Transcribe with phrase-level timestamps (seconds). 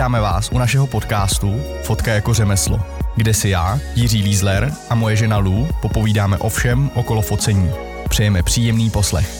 [0.00, 2.80] Vítáme vás u našeho podcastu Fotka jako řemeslo,
[3.16, 7.70] kde si já, Jiří Lízler a moje žena Lou popovídáme o všem okolo focení.
[8.08, 9.30] Přejeme příjemný poslech.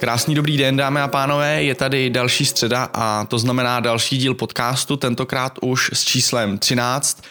[0.00, 4.34] Krásný dobrý den, dámy a pánové, je tady další středa a to znamená další díl
[4.34, 7.22] podcastu, tentokrát už s číslem 13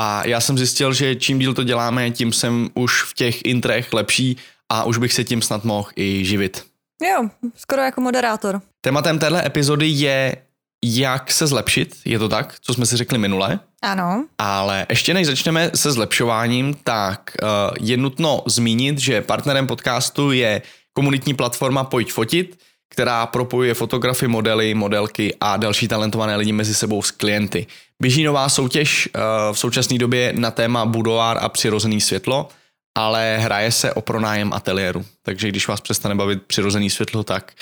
[0.00, 3.92] a já jsem zjistil, že čím díl to děláme, tím jsem už v těch intrech
[3.92, 4.36] lepší
[4.68, 6.64] a už bych se tím snad mohl i živit.
[7.10, 8.60] Jo, skoro jako moderátor.
[8.80, 10.36] Tématem téhle epizody je,
[10.84, 13.60] jak se zlepšit, je to tak, co jsme si řekli minule.
[13.82, 14.26] Ano.
[14.38, 17.48] Ale ještě než začneme se zlepšováním, tak uh,
[17.80, 22.58] je nutno zmínit, že partnerem podcastu je komunitní platforma Pojď fotit,
[22.90, 27.66] která propojuje fotografy, modely, modelky a další talentované lidi mezi sebou s klienty.
[28.02, 29.22] Běží nová soutěž uh,
[29.54, 32.48] v současné době na téma budoár a přirozený světlo
[32.98, 35.04] ale hraje se o pronájem ateliéru.
[35.22, 37.52] Takže když vás přestane bavit přirozený světlo, tak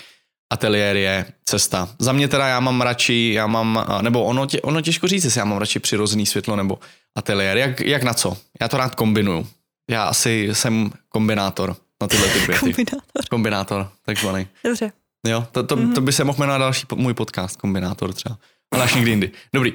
[0.50, 1.88] ateliér je cesta.
[1.98, 5.39] Za mě teda já mám radši, já mám, nebo ono, tě, ono těžko říct, jestli
[5.39, 6.78] já mám radši přirozený světlo nebo
[7.16, 7.56] ateliér.
[7.56, 8.36] Jak, jak na co?
[8.61, 9.47] Já to rád kombinuju.
[9.91, 12.61] Já asi jsem kombinátor na tyhle ty věty.
[12.61, 13.22] kombinátor.
[13.30, 14.47] Kombinátor, takzvaný.
[14.64, 14.92] Dobře.
[15.27, 15.94] Jo, to, to, mm-hmm.
[15.94, 18.39] to by se mohl jmenovat další můj podcast, kombinátor třeba.
[18.72, 19.30] Ale až někdy jindy.
[19.55, 19.72] Dobrý.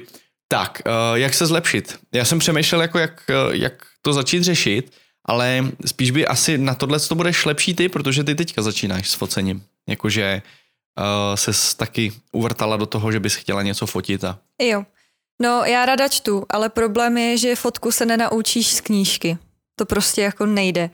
[0.48, 1.98] Tak, uh, jak se zlepšit?
[2.14, 4.92] Já jsem přemýšlel, jako jak, uh, jak to začít řešit
[5.24, 9.14] ale spíš by asi na tohle to budeš lepší ty, protože ty teďka začínáš s
[9.14, 9.62] focením.
[9.88, 10.61] Jakože uh,
[11.34, 14.38] ses taky uvrtala do toho, že bys chtěla něco fotit a...
[14.62, 14.84] Jo.
[15.42, 19.38] No, já rada čtu, ale problém je, že fotku se nenaučíš z knížky.
[19.76, 20.90] To prostě jako nejde.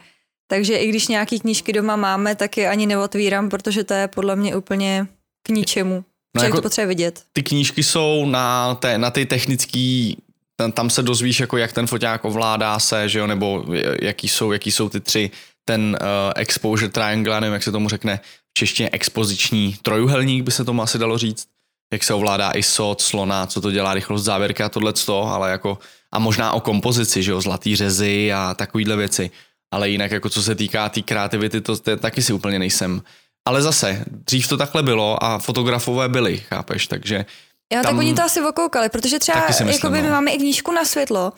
[0.50, 4.36] Takže i když nějaký knížky doma máme, tak je ani neotvírám, protože to je podle
[4.36, 5.06] mě úplně
[5.42, 6.04] k ničemu.
[6.36, 7.22] No jako to potřebuje vidět.
[7.32, 10.12] Ty knížky jsou na, té, na ty technické
[10.56, 13.64] ten, tam se dozvíš, jako jak ten foťák ovládá se, že jo, nebo
[14.02, 15.30] jaký jsou, jaký jsou ty tři,
[15.64, 18.20] ten uh, exposure triangle, nevím, jak se tomu řekne
[18.58, 21.48] češtině expoziční trojuhelník, by se tomu asi dalo říct,
[21.92, 25.78] jak se ovládá ISO, slona, co to dělá rychlost závěrky a tohle ale jako,
[26.12, 29.30] a možná o kompozici, že jo, zlatý řezy a takovýhle věci,
[29.70, 33.02] ale jinak jako co se týká té tý kreativity, to, to taky si úplně nejsem.
[33.48, 37.24] Ale zase, dřív to takhle bylo a fotografové byli, chápeš, takže
[37.72, 37.84] Jo, tam...
[37.84, 40.10] tak oni to asi okoukali, protože třeba myslím, my no.
[40.10, 41.32] máme i knížku na světlo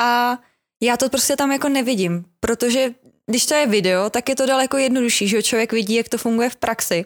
[0.00, 0.38] a
[0.82, 2.90] já to prostě tam jako nevidím, protože
[3.26, 6.50] když to je video, tak je to daleko jednodušší, že člověk vidí, jak to funguje
[6.50, 7.04] v praxi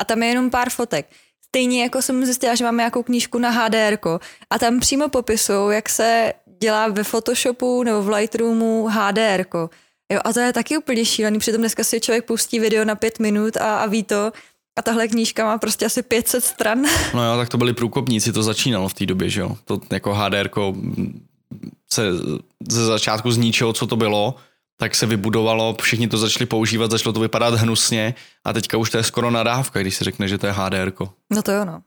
[0.00, 1.06] a tam je jenom pár fotek.
[1.48, 3.98] Stejně jako jsem zjistila, že máme nějakou knížku na HDR
[4.50, 9.44] a tam přímo popisují, jak se dělá ve Photoshopu nebo v Lightroomu HDR.
[10.12, 13.18] Jo, a to je taky úplně šílený, přitom dneska si člověk pustí video na pět
[13.18, 14.32] minut a, a ví to,
[14.78, 16.82] a tahle knížka má prostě asi 500 stran.
[17.14, 19.56] No jo, tak to byli průkopníci, to začínalo v té době, že jo.
[19.64, 20.48] To jako HDR
[21.92, 22.02] se
[22.68, 24.34] ze začátku z ničeho, co to bylo,
[24.76, 28.14] tak se vybudovalo, všichni to začali používat, začalo to vypadat hnusně
[28.44, 30.92] a teďka už to je skoro nadávka, když se řekne, že to je HDR.
[31.32, 31.82] No to jo, no.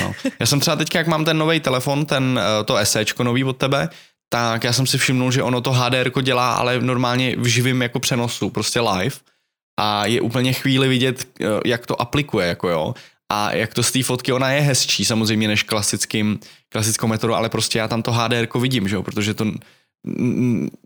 [0.00, 0.12] no.
[0.40, 3.56] Já jsem třeba teďka, jak mám ten nový telefon, ten, eh, to SEčko nový od
[3.56, 3.88] tebe,
[4.28, 8.00] tak já jsem si všimnul, že ono to HDR dělá, ale normálně v živém jako
[8.00, 9.16] přenosu, prostě live
[9.80, 12.94] a je úplně chvíli vidět, eh, jak to aplikuje, jako jo.
[13.32, 16.38] A jak to z té fotky, ona je hezčí samozřejmě než klasickým,
[16.68, 19.46] klasickou metodou, ale prostě já tam to HDR vidím, že jo, protože to,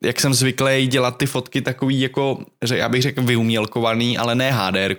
[0.02, 2.38] jak jsem zvyklý dělat ty fotky takový jako,
[2.74, 4.94] já bych řekl vyumělkovaný, ale ne HDR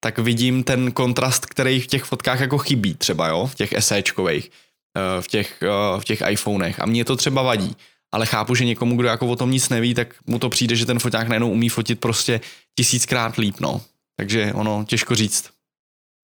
[0.00, 4.50] tak vidím ten kontrast, který v těch fotkách jako chybí třeba, jo, v těch SEčkových,
[4.96, 7.76] eh, v těch, eh, v těch iPhonech a mě to třeba vadí
[8.12, 10.86] ale chápu, že někomu, kdo jako o tom nic neví, tak mu to přijde, že
[10.86, 12.40] ten foťák najednou umí fotit prostě
[12.76, 13.80] tisíckrát líp, no.
[14.16, 15.50] Takže ono, těžko říct.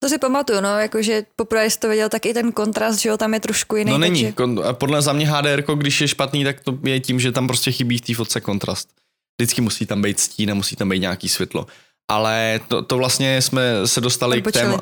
[0.03, 3.17] To si pamatuju, no, jakože poprvé jsi to viděl, tak i ten kontrast, že jo,
[3.17, 3.91] tam je trošku jiný.
[3.91, 4.73] No není, takže...
[4.73, 7.97] podle za mě HDR, když je špatný, tak to je tím, že tam prostě chybí
[7.97, 8.89] v té fotce kontrast.
[9.39, 11.67] Vždycky musí tam být stín a musí tam být nějaký světlo.
[12.11, 14.65] Ale to, to vlastně jsme se dostali Odbočili.
[14.65, 14.81] k téma,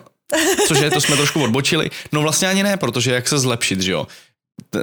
[0.67, 1.89] cože to jsme trošku odbočili.
[2.11, 4.07] No vlastně ani ne, protože jak se zlepšit, že jo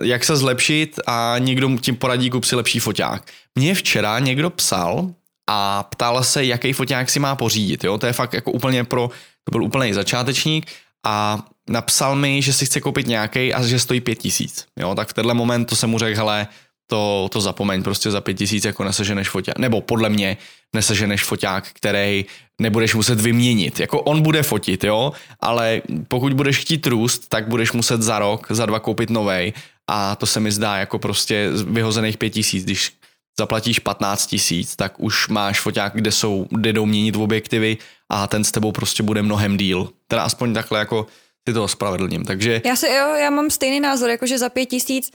[0.03, 3.32] jak se zlepšit a někdo tím poradí, kup si lepší foťák.
[3.54, 5.10] Mně včera někdo psal
[5.50, 7.84] a ptal se, jaký foťák si má pořídit.
[7.84, 7.98] Jo?
[7.98, 9.10] To je fakt jako úplně pro,
[9.48, 10.66] to byl úplný začátečník
[11.06, 14.66] a napsal mi, že si chce koupit nějaký a že stojí pět tisíc.
[14.77, 14.95] Jo?
[14.95, 16.47] Tak v tenhle moment to jsem mu řekl, hele,
[16.86, 20.36] to, to zapomeň, prostě za pět tisíc jako neseženeš foťák, nebo podle mě
[20.74, 22.24] neseženeš foťák, který
[22.60, 23.80] nebudeš muset vyměnit.
[23.80, 28.47] Jako on bude fotit, jo, ale pokud budeš chtít růst, tak budeš muset za rok,
[28.50, 29.53] za dva koupit novej
[29.86, 32.92] a to se mi zdá jako prostě vyhozených pět tisíc, když
[33.38, 37.76] zaplatíš 15 tisíc, tak už máš foťák, kde jsou, kde jdou měnit objektivy
[38.10, 39.88] a ten s tebou prostě bude mnohem díl.
[40.06, 41.06] Teda aspoň takhle jako
[41.44, 42.62] ty to ospravedlním, takže...
[42.64, 45.10] Já si, jo, já mám stejný názor, jakože za pět tisíc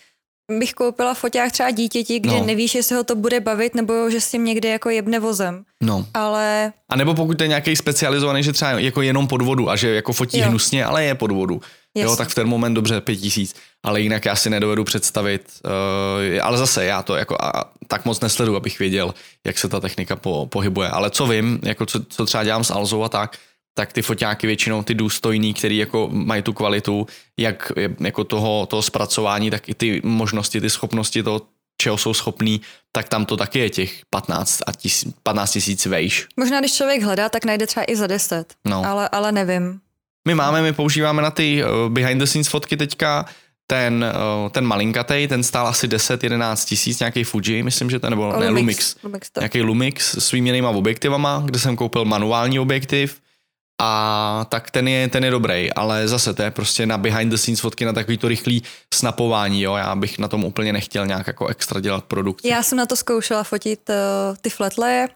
[0.51, 2.45] bych koupila foťák třeba dítěti, kde no.
[2.45, 5.63] nevíš, jestli ho to bude bavit, nebo že s tím někde jako jebne vozem.
[5.81, 6.05] No.
[6.13, 6.73] Ale...
[6.89, 10.13] A nebo pokud je nějaký specializovaný, že třeba jako jenom pod vodu a že jako
[10.13, 10.45] fotí jo.
[10.47, 11.31] hnusně, ale je pod
[11.95, 15.53] vodu jo, tak v ten moment dobře pět tisíc, ale jinak já si nedovedu představit,
[15.65, 19.13] uh, ale zase já to jako a, tak moc nesledu, abych věděl,
[19.45, 22.71] jak se ta technika po, pohybuje, ale co vím, jako co, co třeba dělám s
[22.71, 23.37] Alzou a tak,
[23.73, 27.07] tak ty foťáky většinou ty důstojný, který jako mají tu kvalitu,
[27.39, 31.41] jak jako toho, toho zpracování, tak i ty možnosti, ty schopnosti toho,
[31.81, 32.61] čeho jsou schopní,
[32.91, 36.27] tak tam to taky je těch 15 a tis, 15 tisíc vejš.
[36.37, 38.85] Možná, když člověk hledá, tak najde třeba i za 10, no.
[38.85, 39.79] ale, ale nevím.
[40.27, 43.25] My máme, my používáme na ty uh, behind the scenes fotky teďka
[43.67, 44.05] ten,
[44.43, 48.49] uh, ten malinkatej, ten stál asi 10-11 tisíc, nějaký Fuji, myslím, že ten, nebo ne,
[48.49, 53.21] Lumix, Lumix, Lumix nějaký Lumix s svými jinýma objektivama, kde jsem koupil manuální objektiv.
[53.81, 57.37] A tak ten je, ten je dobrý, ale zase to je prostě na behind the
[57.37, 61.27] scenes fotky na takový to rychlý snapování, jo, já bych na tom úplně nechtěl nějak
[61.27, 62.47] jako extra dělat produkci.
[62.47, 63.95] Já jsem na to zkoušela fotit uh,
[64.41, 65.09] ty flatlaye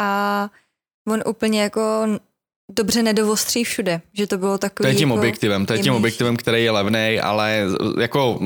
[0.00, 0.48] a
[1.08, 2.06] on úplně jako
[2.76, 4.84] dobře nedovostří všude, že to bylo takový...
[4.84, 7.64] To je tím jako objektivem, to je tím objektivem, který je levný, ale
[8.00, 8.40] jako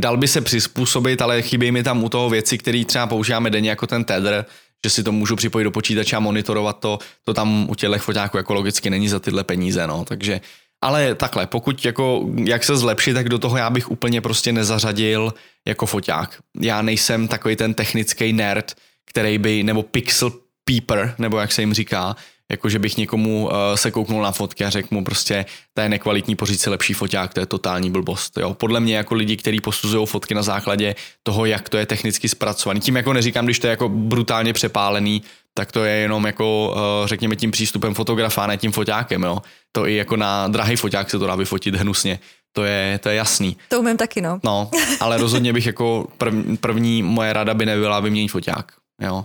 [0.00, 3.70] dal by se přizpůsobit, ale chybí mi tam u toho věci, které třeba používáme denně
[3.70, 4.44] jako ten tether,
[4.84, 8.36] že si to můžu připojit do počítače a monitorovat to, to tam u těch foťáků
[8.36, 10.40] jako logicky není za tyhle peníze, no, takže
[10.82, 15.34] ale takhle, pokud jako, jak se zlepšit, tak do toho já bych úplně prostě nezařadil
[15.66, 16.38] jako foťák.
[16.60, 18.74] Já nejsem takový ten technický nerd,
[19.06, 20.32] který by, nebo pixel
[20.64, 22.16] peeper, nebo jak se jim říká,
[22.50, 25.88] jako že bych někomu uh, se kouknul na fotky a řekl mu prostě, to je
[25.88, 28.38] nekvalitní, poříct si lepší foťák, to je totální blbost.
[28.38, 28.54] Jo.
[28.54, 32.80] Podle mě jako lidi, kteří posuzují fotky na základě toho, jak to je technicky zpracovaný.
[32.80, 35.22] Tím jako neříkám, když to je jako brutálně přepálený,
[35.54, 39.22] tak to je jenom jako, uh, řekněme, tím přístupem fotografa, ne tím foťákem.
[39.22, 39.38] Jo.
[39.72, 42.18] To i jako na drahý foťák se to dá vyfotit hnusně.
[42.52, 43.56] To je, to je jasný.
[43.68, 44.40] To umím taky, no.
[44.44, 44.70] No,
[45.00, 48.72] ale rozhodně bych jako prv, první moje rada by nebyla vyměnit foťák.
[49.02, 49.24] Jo.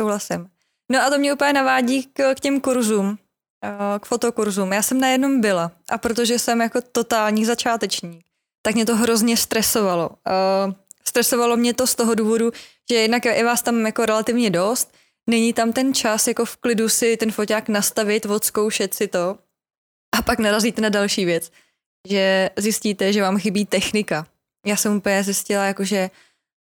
[0.00, 0.46] Souhlasím.
[0.92, 3.18] No a to mě úplně navádí k, k těm kurzům,
[3.64, 4.72] eh, k fotokurzům.
[4.72, 8.24] Já jsem na jednom byla a protože jsem jako totální začátečník,
[8.62, 10.10] tak mě to hrozně stresovalo.
[10.28, 10.74] Eh,
[11.04, 12.52] stresovalo mě to z toho důvodu,
[12.90, 14.94] že jednak je vás tam jako relativně dost,
[15.30, 19.38] není tam ten čas jako v klidu si ten foťák nastavit, odzkoušet si to
[20.18, 21.52] a pak narazíte na další věc,
[22.08, 24.26] že zjistíte, že vám chybí technika.
[24.66, 26.10] Já jsem úplně zjistila, jako že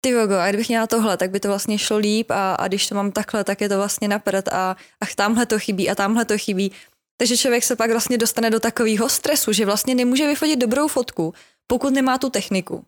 [0.01, 2.87] ty vogo, a kdybych měla tohle, tak by to vlastně šlo líp a, a když
[2.87, 6.25] to mám takhle, tak je to vlastně napřed a, a tamhle to chybí a tamhle
[6.25, 6.71] to chybí.
[7.17, 11.33] Takže člověk se pak vlastně dostane do takového stresu, že vlastně nemůže vyfotit dobrou fotku,
[11.67, 12.85] pokud nemá tu techniku.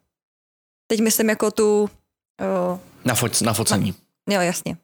[0.88, 1.90] Teď myslím jako tu...
[2.42, 3.94] O, na, foc, na focení.
[4.28, 4.78] Na, jo, jasně.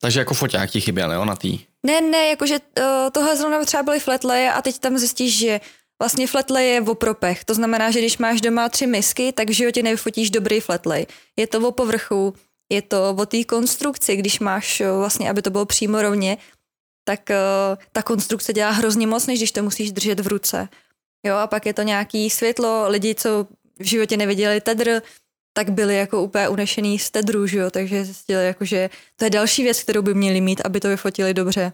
[0.00, 1.58] Takže jako foťák ti chyběl, jo, na tý?
[1.86, 5.60] Ne, ne, jakože uh, tohle zrovna třeba byly flatlaye a teď tam zjistíš, že
[6.02, 9.52] Vlastně flatlay je o propech, to znamená, že když máš doma tři misky, tak v
[9.52, 11.06] životě nevyfotíš dobrý flatlay.
[11.36, 12.34] Je to o povrchu,
[12.72, 16.38] je to o té konstrukci, když máš vlastně, aby to bylo přímo rovně,
[17.04, 20.68] tak uh, ta konstrukce dělá hrozně moc, než když to musíš držet v ruce.
[21.26, 23.46] Jo, a pak je to nějaký světlo, lidi, co
[23.78, 25.02] v životě neviděli tedr,
[25.52, 29.30] tak byli jako úplně unešený z tedru, že jo, takže zjistili, jako, že to je
[29.30, 31.72] další věc, kterou by měli mít, aby to vyfotili dobře.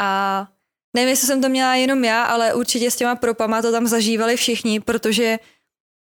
[0.00, 0.48] A
[0.96, 4.36] Nevím, jestli jsem to měla jenom já, ale určitě s těma propama to tam zažívali
[4.36, 5.38] všichni, protože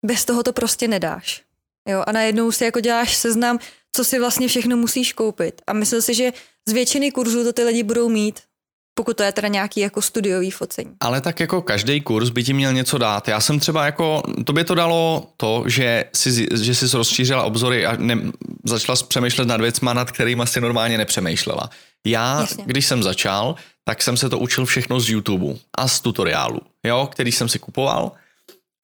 [0.07, 1.43] bez toho to prostě nedáš.
[1.89, 3.59] Jo, a najednou si jako děláš seznam,
[3.93, 5.63] co si vlastně všechno musíš koupit.
[5.67, 6.33] A myslím si, že
[6.69, 8.41] z většiny kurzů to ty lidi budou mít,
[8.95, 10.91] pokud to je teda nějaký jako studiový focení.
[11.01, 13.29] Ale tak jako každý kurz by ti měl něco dát.
[13.29, 17.87] Já jsem třeba jako, to by to dalo to, že jsi, že jsi rozšířila obzory
[17.87, 18.19] a ne,
[18.65, 21.71] začala přemýšlet nad věcma, nad kterými si normálně nepřemýšlela.
[22.07, 22.65] Já, Jasně.
[22.67, 23.55] když jsem začal,
[23.85, 25.47] tak jsem se to učil všechno z YouTube
[25.79, 28.13] a z tutoriálu, jo, který jsem si kupoval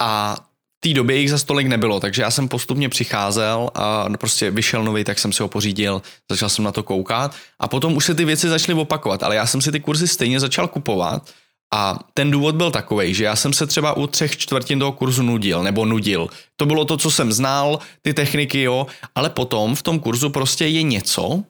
[0.02, 0.36] a
[0.76, 4.84] v té době jich za stolik nebylo, takže já jsem postupně přicházel a prostě vyšel
[4.84, 8.14] nový, tak jsem si ho pořídil, začal jsem na to koukat a potom už se
[8.14, 11.30] ty věci začaly opakovat, ale já jsem si ty kurzy stejně začal kupovat
[11.74, 15.22] a ten důvod byl takový, že já jsem se třeba u třech čtvrtin toho kurzu
[15.22, 16.28] nudil, nebo nudil.
[16.56, 20.66] To bylo to, co jsem znal, ty techniky, jo, ale potom v tom kurzu prostě
[20.66, 21.42] je něco,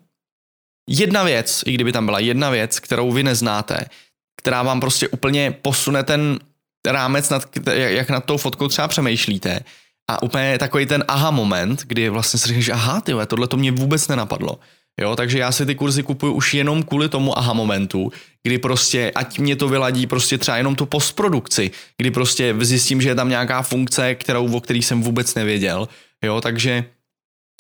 [0.89, 3.85] jedna věc, i kdyby tam byla jedna věc, kterou vy neznáte,
[4.37, 6.39] která vám prostě úplně posune ten
[6.87, 9.61] rámec, nad, jak nad tou fotkou třeba přemýšlíte.
[10.11, 13.73] A úplně takový ten aha moment, kdy vlastně si řekneš, aha, ty tohle to mě
[13.73, 14.59] vůbec nenapadlo.
[15.01, 18.13] Jo, takže já si ty kurzy kupuju už jenom kvůli tomu aha momentu,
[18.43, 23.09] kdy prostě, ať mě to vyladí prostě třeba jenom tu postprodukci, kdy prostě zjistím, že
[23.09, 25.89] je tam nějaká funkce, kterou, o který jsem vůbec nevěděl.
[26.25, 26.85] Jo, takže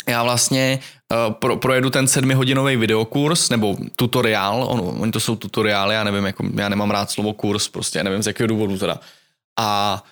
[0.08, 0.78] já vlastně
[1.12, 6.24] uh, pro, projedu ten sedmihodinový videokurs nebo tutoriál, on, oni to jsou tutoriály, já nevím,
[6.24, 9.00] jako, já nemám rád slovo kurz, prostě nevím z jakého důvodu teda.
[9.58, 10.02] A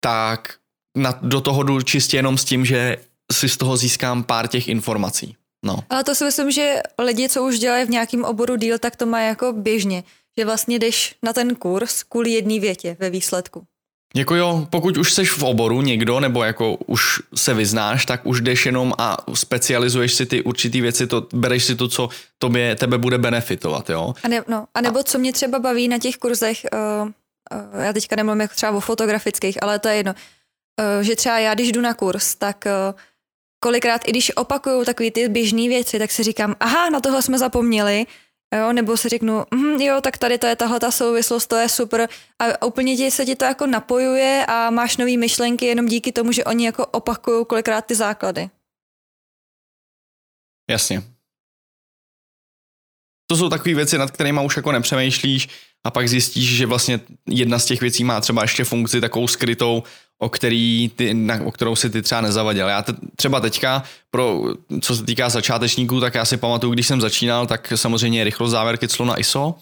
[0.00, 0.54] tak
[0.96, 2.96] na, do toho jdu čistě jenom s tím, že
[3.32, 5.36] si z toho získám pár těch informací.
[5.64, 5.78] No.
[5.90, 9.06] Ale to si myslím, že lidi, co už dělají v nějakém oboru díl, tak to
[9.06, 10.04] má jako běžně,
[10.38, 13.66] že vlastně jdeš na ten kurz kvůli jedné větě ve výsledku.
[14.14, 18.40] Jako jo, pokud už seš v oboru někdo, nebo jako už se vyznáš, tak už
[18.40, 22.98] jdeš jenom a specializuješ si ty určitý věci, to, bereš si to, co tobě, tebe
[22.98, 24.14] bude benefitovat, jo.
[24.22, 25.02] A, ne, no, a nebo a...
[25.02, 27.08] co mě třeba baví na těch kurzech, uh,
[27.74, 31.38] uh, já teďka nemluvím jako třeba o fotografických, ale to je jedno, uh, že třeba
[31.38, 33.00] já, když jdu na kurz, tak uh,
[33.60, 37.38] kolikrát, i když opakuju takové ty běžné věci, tak si říkám, aha, na tohle jsme
[37.38, 38.06] zapomněli,
[38.56, 41.68] Jo, nebo si řeknu, mm, jo, tak tady to je tahle ta souvislost, to je
[41.68, 46.12] super a úplně ti se ti to jako napojuje a máš nové myšlenky jenom díky
[46.12, 48.50] tomu, že oni jako opakují kolikrát ty základy.
[50.70, 51.02] Jasně.
[53.26, 55.48] To jsou takové věci, nad kterými už jako nepřemýšlíš
[55.84, 59.82] a pak zjistíš, že vlastně jedna z těch věcí má třeba ještě funkci takovou skrytou,
[60.18, 62.68] o, který ty, na, o kterou si ty třeba nezavadil.
[62.68, 64.42] Já te, třeba teďka, pro,
[64.80, 68.88] co se týká začátečníků, tak já si pamatuju, když jsem začínal, tak samozřejmě rychlost závěrky
[68.88, 69.54] clo na ISO,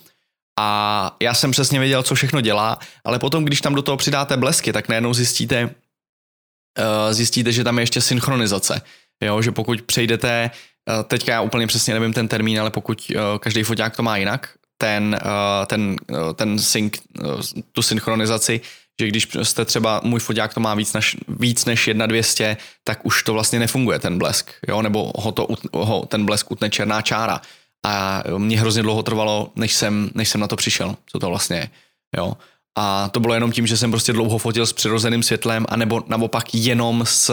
[0.59, 4.37] a já jsem přesně věděl, co všechno dělá, ale potom, když tam do toho přidáte
[4.37, 8.83] blesky, tak najednou zjistíte, uh, zjistíte, že tam je ještě synchronizace.
[9.23, 10.51] Jo, že pokud přejdete,
[10.89, 14.17] uh, teďka já úplně přesně nevím ten termín, ale pokud uh, každý foťák to má
[14.17, 14.49] jinak,
[14.81, 15.19] ten,
[15.67, 15.97] ten,
[16.35, 16.93] ten sync,
[17.73, 18.61] tu synchronizaci,
[19.01, 23.23] že když jste třeba, můj foťák to má víc než, víc než 1200, tak už
[23.23, 27.41] to vlastně nefunguje ten blesk, jo, nebo ho, to, ho ten blesk utne černá čára.
[27.87, 31.57] A mě hrozně dlouho trvalo, než jsem, než jsem na to přišel, co to vlastně
[31.57, 31.69] je,
[32.17, 32.33] jo.
[32.79, 36.55] A to bylo jenom tím, že jsem prostě dlouho fotil s přirozeným světlem, anebo naopak
[36.55, 37.31] jenom s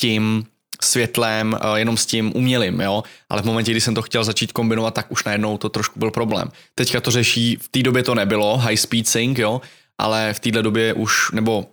[0.00, 0.46] tím
[0.86, 3.04] světlem, eh, jenom s tím umělým, jo.
[3.30, 6.10] Ale v momentě, kdy jsem to chtěl začít kombinovat, tak už najednou to trošku byl
[6.10, 6.48] problém.
[6.74, 9.60] Teďka to řeší, v té době to nebylo, high speed sync, jo,
[9.98, 11.66] ale v téhle době už, nebo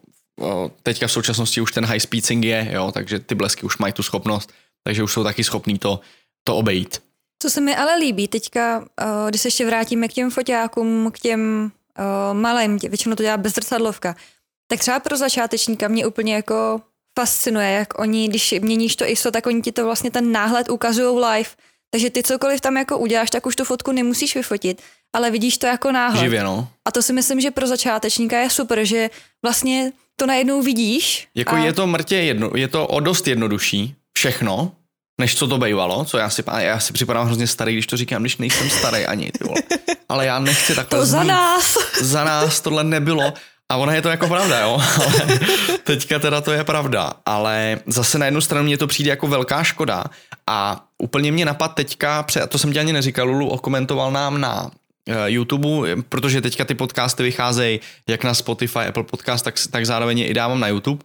[0.83, 3.93] teďka v současnosti už ten high speed sync je, jo, takže ty blesky už mají
[3.93, 4.51] tu schopnost,
[4.83, 5.99] takže už jsou taky schopní to,
[6.43, 7.01] to obejít.
[7.39, 8.85] Co se mi ale líbí teďka,
[9.29, 11.71] když se ještě vrátíme k těm foťákům, k těm
[12.33, 14.15] malým, většinou to dělá bezrcadlovka,
[14.67, 16.81] tak třeba pro začátečníka mě úplně jako
[17.19, 21.25] fascinuje, jak oni, když měníš to ISO, tak oni ti to vlastně ten náhled ukazují
[21.25, 21.49] live,
[21.91, 24.81] takže ty cokoliv tam jako uděláš, tak už tu fotku nemusíš vyfotit,
[25.13, 26.19] ale vidíš to jako náhled.
[26.23, 26.67] Živě, no.
[26.85, 29.09] A to si myslím, že pro začátečníka je super, že
[29.43, 31.27] vlastně to najednou vidíš.
[31.35, 31.57] Jako a...
[31.59, 34.71] je to mrtě jedno, je to o dost jednodušší všechno,
[35.21, 38.21] než co to bývalo, co já si, já si připadám hrozně starý, když to říkám,
[38.21, 39.61] když nejsem starý ani, ty vole.
[40.09, 41.77] Ale já nechci takhle To za nás.
[42.01, 43.33] Za nás tohle nebylo.
[43.73, 45.39] A ona je to jako pravda, jo, ale
[45.83, 49.63] teďka teda to je pravda, ale zase na jednu stranu mě to přijde jako velká
[49.63, 50.03] škoda
[50.47, 54.71] a úplně mě napad teďka, a to jsem ti ani neříkal, Lulu okomentoval nám na
[55.09, 60.19] eh, YouTube, protože teďka ty podcasty vycházejí jak na Spotify, Apple Podcast, tak, tak zároveň
[60.19, 61.03] je i dávám na YouTube.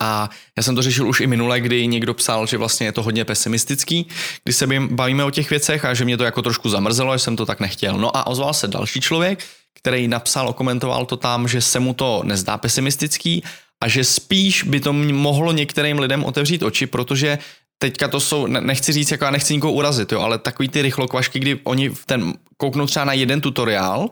[0.00, 3.02] A já jsem to řešil už i minule, kdy někdo psal, že vlastně je to
[3.02, 4.08] hodně pesimistický,
[4.44, 7.36] když se bavíme o těch věcech a že mě to jako trošku zamrzelo, že jsem
[7.36, 7.98] to tak nechtěl.
[7.98, 9.44] No a ozval se další člověk,
[9.80, 13.42] který napsal, okomentoval to tam, že se mu to nezdá pesimistický
[13.80, 17.38] a že spíš by to mohlo některým lidem otevřít oči, protože
[17.78, 21.38] teďka to jsou, nechci říct, jako já nechci nikoho urazit, jo, ale takový ty rychlokvašky,
[21.38, 24.10] kdy oni ten kouknou třeba na jeden tutoriál,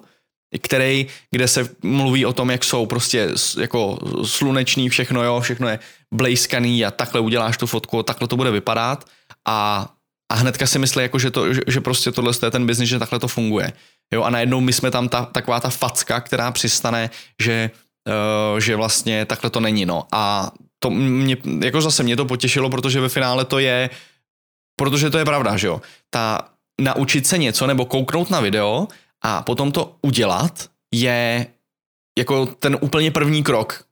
[0.62, 3.28] který, kde se mluví o tom, jak jsou prostě
[3.60, 5.78] jako sluneční všechno, jo, všechno je
[6.14, 9.04] blejskaný a takhle uděláš tu fotku, takhle to bude vypadat
[9.48, 9.88] a,
[10.32, 12.98] a hnedka si myslí, jako, že, to, že, že prostě tohle je ten biznis, že
[12.98, 13.72] takhle to funguje.
[14.14, 17.10] Jo, a najednou my jsme tam ta, taková ta facka, která přistane,
[17.42, 17.70] že,
[18.52, 20.04] uh, že vlastně takhle to není, no.
[20.12, 23.90] A to mě, jako zase mě to potěšilo, protože ve finále to je,
[24.76, 25.80] protože to je pravda, že jo.
[26.10, 26.48] Ta
[26.80, 28.88] naučit se něco nebo kouknout na video
[29.22, 31.46] a potom to udělat je
[32.18, 33.84] jako ten úplně první krok.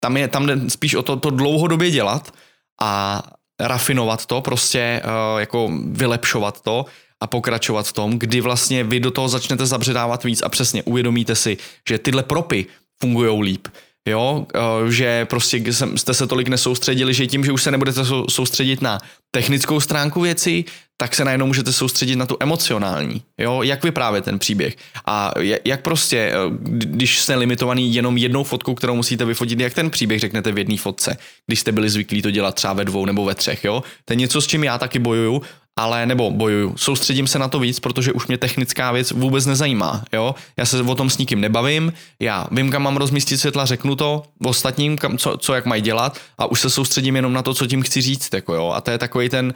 [0.00, 2.34] Tam je, tam jde spíš o to, to dlouhodobě dělat
[2.80, 3.22] a
[3.60, 6.86] rafinovat to, prostě uh, jako vylepšovat to
[7.20, 11.34] a pokračovat v tom, kdy vlastně vy do toho začnete zabředávat víc a přesně uvědomíte
[11.34, 11.56] si,
[11.88, 12.66] že tyhle propy
[13.00, 13.68] fungují líp.
[14.08, 15.62] Jo, eh, že prostě
[15.96, 18.98] jste se tolik nesoustředili, že tím, že už se nebudete soustředit na
[19.30, 20.64] technickou stránku věci,
[20.96, 23.22] tak se najednou můžete soustředit na tu emocionální.
[23.38, 24.76] Jo, jak vyprávět ten příběh.
[25.06, 25.32] A
[25.64, 26.34] jak prostě, eh,
[26.68, 30.76] když jste limitovaný jenom jednou fotkou, kterou musíte vyfotit, jak ten příběh řeknete v jedné
[30.76, 31.16] fotce,
[31.46, 33.64] když jste byli zvyklí to dělat třeba ve dvou nebo ve třech.
[33.64, 33.82] Jo?
[34.04, 35.42] To je něco, s čím já taky bojuju
[35.78, 40.04] ale nebo bojuju, soustředím se na to víc, protože už mě technická věc vůbec nezajímá,
[40.12, 40.34] jo.
[40.56, 44.22] Já se o tom s nikým nebavím, já vím, kam mám rozmístit světla, řeknu to
[44.44, 47.66] ostatním, kam, co, co jak mají dělat a už se soustředím jenom na to, co
[47.66, 48.72] tím chci říct, jako jo.
[48.74, 49.54] A to je takový ten,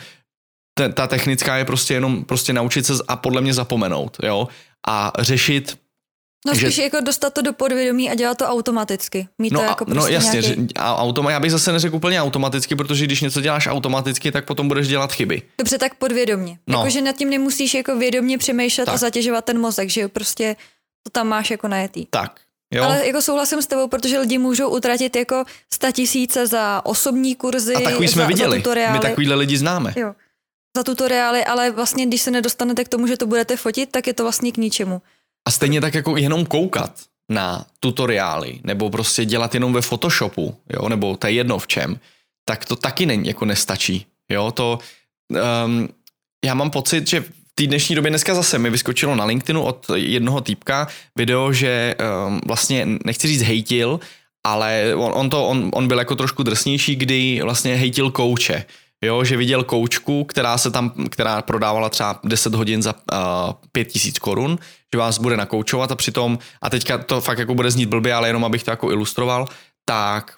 [0.78, 4.49] ten ta technická je prostě jenom prostě naučit se a podle mě zapomenout, jo.
[4.88, 5.78] A řešit
[6.46, 6.82] No spíš že...
[6.82, 9.28] jako dostat to do podvědomí a dělat to automaticky.
[9.38, 10.60] Mít no, to jako no prostě no jasně, nějaký...
[10.60, 14.44] že, a automa, já bych zase neřekl úplně automaticky, protože když něco děláš automaticky, tak
[14.44, 15.42] potom budeš dělat chyby.
[15.58, 16.58] Dobře, tak podvědomě.
[16.66, 16.78] No.
[16.78, 18.94] Jakože nad tím nemusíš jako vědomě přemýšlet tak.
[18.94, 20.56] a zatěžovat ten mozek, že jo, prostě
[21.02, 22.06] to tam máš jako najetý.
[22.10, 22.40] Tak,
[22.74, 22.84] Jo?
[22.84, 27.74] Ale jako souhlasím s tebou, protože lidi můžou utratit jako sta tisíce za osobní kurzy,
[27.74, 28.50] A takový jsme za, viděli.
[28.50, 28.98] Za tutoriály.
[28.98, 29.94] My takovýhle lidi známe.
[29.96, 30.14] Jo.
[30.76, 34.14] Za tutoriály, ale vlastně když se nedostanete k tomu, že to budete fotit, tak je
[34.14, 35.02] to vlastně k ničemu.
[35.46, 36.92] A stejně tak jako jenom koukat
[37.28, 42.00] na tutoriály, nebo prostě dělat jenom ve Photoshopu, jo, nebo to je jedno v čem,
[42.44, 44.06] tak to taky není, jako nestačí.
[44.30, 44.78] Jo, to,
[45.64, 45.88] um,
[46.44, 49.86] já mám pocit, že v té dnešní době dneska zase mi vyskočilo na LinkedInu od
[49.94, 51.94] jednoho týpka video, že
[52.26, 54.00] um, vlastně, nechci říct hejtil,
[54.46, 58.64] ale on, on, to, on, on byl jako trošku drsnější, kdy vlastně hejtil kouče.
[59.04, 63.18] Jo, že viděl koučku, která se tam, která prodávala třeba 10 hodin za uh,
[63.72, 64.58] 5000 korun,
[64.94, 68.28] že vás bude nakoučovat a přitom, a teďka to fakt jako bude znít blbě, ale
[68.28, 69.48] jenom abych to jako ilustroval,
[69.84, 70.36] tak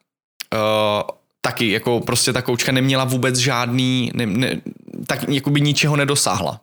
[0.54, 1.02] uh,
[1.40, 4.60] taky, jako prostě ta koučka neměla vůbec žádný, ne, ne,
[5.06, 6.60] tak jako by ničeho nedosáhla.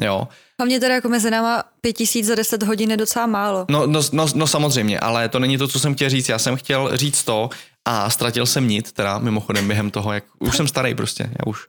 [0.00, 0.28] Jo.
[0.60, 3.66] Hlavně teda jako mezi náma pět tisíc za deset hodin je docela málo.
[3.70, 6.28] No, no, no, no, samozřejmě, ale to není to, co jsem chtěl říct.
[6.28, 7.50] Já jsem chtěl říct to
[7.84, 11.66] a ztratil jsem nit, teda mimochodem během toho, jak už jsem starý prostě, já už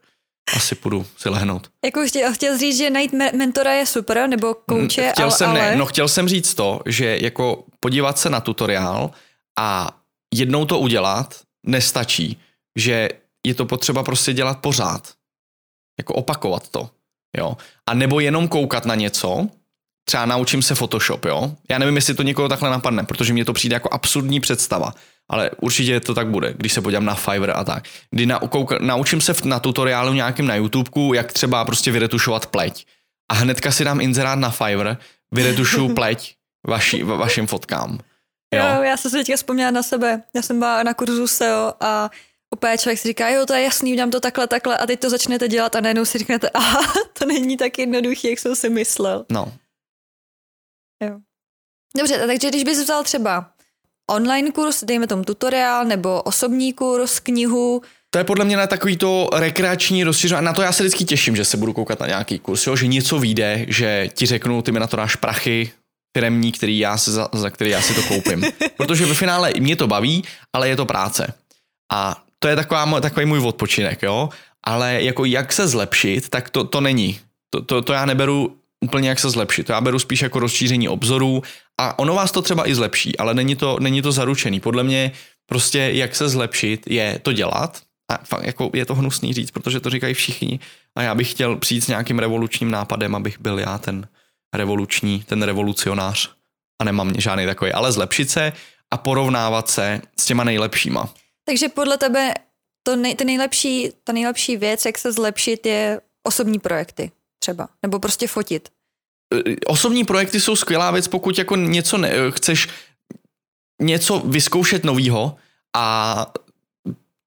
[0.56, 1.70] asi půjdu si lehnout.
[1.84, 5.60] Jako chtěl, chtěl říct, že najít mentora je super, nebo kouče, chtěl ale, jsem, ale...
[5.60, 9.10] Ne, no chtěl jsem říct to, že jako podívat se na tutoriál
[9.58, 9.98] a
[10.34, 12.40] jednou to udělat nestačí,
[12.78, 13.08] že
[13.46, 15.12] je to potřeba prostě dělat pořád.
[15.98, 16.90] Jako opakovat to.
[17.38, 17.56] Jo.
[17.86, 19.48] A nebo jenom koukat na něco,
[20.04, 21.52] třeba naučím se Photoshop, jo.
[21.70, 24.94] Já nevím, jestli to někoho takhle napadne, protože mně to přijde jako absurdní představa,
[25.30, 27.84] ale určitě to tak bude, když se podívám na Fiverr a tak.
[28.10, 32.86] Kdy na, kouka, naučím se na tutoriálu nějakým na YouTubeku, jak třeba prostě vyretušovat pleť.
[33.30, 34.96] A hnedka si dám inzerát na Fiverr,
[35.34, 36.34] vyretušuju pleť
[36.66, 37.98] vaši, va, vašim fotkám.
[38.54, 38.64] Jo.
[38.76, 40.22] jo, já jsem se teďka vzpomněla na sebe.
[40.34, 42.10] Já jsem byla na kurzu SEO a
[42.52, 45.10] úplně člověk si říká, jo, to je jasný, udělám to takhle, takhle a teď to
[45.10, 49.26] začnete dělat a najednou si řeknete, aha, to není tak jednoduchý, jak jsem si myslel.
[49.30, 49.52] No.
[51.04, 51.18] Jo.
[51.96, 53.50] Dobře, takže když bys vzal třeba
[54.10, 57.82] online kurz, dejme tomu tutoriál, nebo osobní kurz, knihu,
[58.14, 60.44] to je podle mě na takový to rekreační rozšiřování.
[60.44, 62.76] Na to já se vždycky těším, že se budu koukat na nějaký kurz, jo?
[62.76, 65.72] že něco vyjde, že ti řeknu, ty mi na to dáš prachy,
[66.16, 68.44] firemní, který já si za, za který já si to koupím.
[68.76, 71.34] Protože ve finále mě to baví, ale je to práce.
[71.92, 74.28] A to je taková, takový můj odpočinek, jo.
[74.64, 77.20] Ale jako jak se zlepšit, tak to, to není.
[77.50, 79.66] To, to, to já neberu úplně jak se zlepšit.
[79.66, 81.42] To já beru spíš jako rozšíření obzorů
[81.80, 84.60] a ono vás to třeba i zlepší, ale není to, není to zaručený.
[84.60, 85.12] Podle mě
[85.46, 89.80] prostě jak se zlepšit je to dělat a fakt jako je to hnusný říct, protože
[89.80, 90.60] to říkají všichni
[90.96, 94.08] a já bych chtěl přijít s nějakým revolučním nápadem, abych byl já ten
[94.54, 96.30] revoluční, ten revolucionář
[96.80, 98.52] a nemám žádný takový, ale zlepšit se
[98.90, 101.21] a porovnávat se s těma nejlepšíma.
[101.44, 102.34] Takže podle tebe
[102.82, 107.98] to nej, ty nejlepší, ta nejlepší věc, jak se zlepšit, je osobní projekty třeba, nebo
[107.98, 108.68] prostě fotit.
[109.34, 112.68] E, osobní projekty jsou skvělá věc, pokud jako něco ne, chceš
[113.82, 115.36] něco vyzkoušet novýho
[115.76, 116.26] a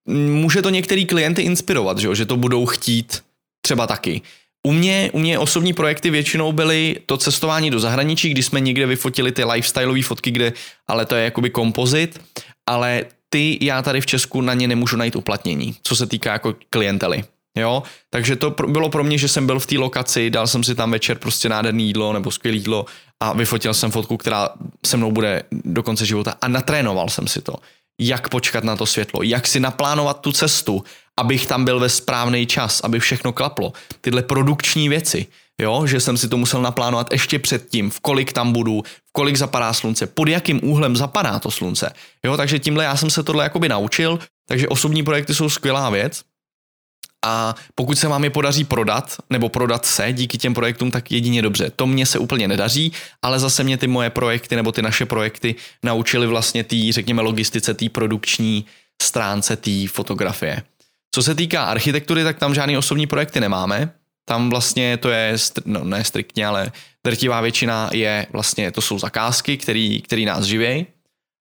[0.07, 3.23] může to některý klienty inspirovat, že, že to budou chtít
[3.61, 4.21] třeba taky.
[4.67, 8.85] U mě, u mě osobní projekty většinou byly to cestování do zahraničí, kdy jsme někde
[8.85, 10.53] vyfotili ty lifestyleové fotky, kde,
[10.87, 12.21] ale to je jakoby kompozit,
[12.65, 16.55] ale ty já tady v Česku na ně nemůžu najít uplatnění, co se týká jako
[16.69, 17.23] klientely.
[17.57, 20.75] Jo, takže to bylo pro mě, že jsem byl v té lokaci, dal jsem si
[20.75, 22.85] tam večer prostě nádherný jídlo nebo skvělé jídlo
[23.19, 24.49] a vyfotil jsem fotku, která
[24.85, 27.55] se mnou bude do konce života a natrénoval jsem si to.
[27.99, 30.83] Jak počkat na to světlo, jak si naplánovat tu cestu,
[31.19, 33.73] abych tam byl ve správný čas, aby všechno klaplo.
[34.01, 35.27] Tyhle produkční věci,
[35.61, 39.35] jo, že jsem si to musel naplánovat ještě předtím, v kolik tam budu, v kolik
[39.35, 41.93] zapadá slunce, pod jakým úhlem zapadá to slunce.
[42.25, 46.23] Jo, takže tímhle já jsem se tohle jakoby naučil, takže osobní projekty jsou skvělá věc.
[47.25, 51.41] A pokud se vám je podaří prodat, nebo prodat se díky těm projektům, tak jedině
[51.41, 51.71] dobře.
[51.75, 55.55] To mně se úplně nedaří, ale zase mě ty moje projekty nebo ty naše projekty
[55.83, 58.65] naučily vlastně tý, řekněme, logistice, té produkční
[59.01, 60.63] stránce té fotografie.
[61.15, 63.89] Co se týká architektury, tak tam žádný osobní projekty nemáme.
[64.25, 66.71] Tam vlastně to je, no ne striktně, ale
[67.05, 70.85] drtivá většina je vlastně, to jsou zakázky, který, který nás živějí.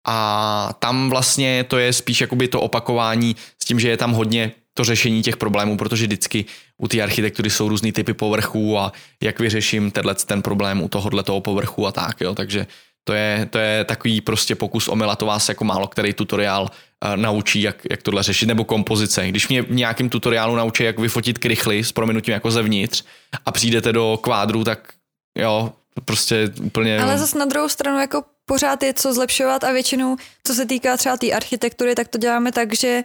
[0.06, 4.52] A tam vlastně to je spíš jakoby to opakování s tím, že je tam hodně
[4.74, 6.44] to řešení těch problémů, protože vždycky
[6.78, 8.92] u té architektury jsou různý typy povrchů a
[9.22, 12.34] jak vyřeším tenhle ten problém u tohohle toho povrchu a tak, jo.
[12.34, 12.66] Takže
[13.04, 17.16] to je, to je takový prostě pokus omyla, to vás jako málo který tutoriál uh,
[17.16, 19.28] naučí, jak, jak tohle řešit, nebo kompozice.
[19.28, 23.04] Když mě v nějakém tutoriálu naučí, jak vyfotit krychly s prominutím jako zevnitř
[23.46, 24.92] a přijdete do kvádru, tak
[25.38, 25.72] jo,
[26.04, 27.00] prostě úplně...
[27.00, 30.96] Ale zase na druhou stranu jako pořád je co zlepšovat a většinou, co se týká
[30.96, 33.02] třeba té tý architektury, tak to děláme tak, že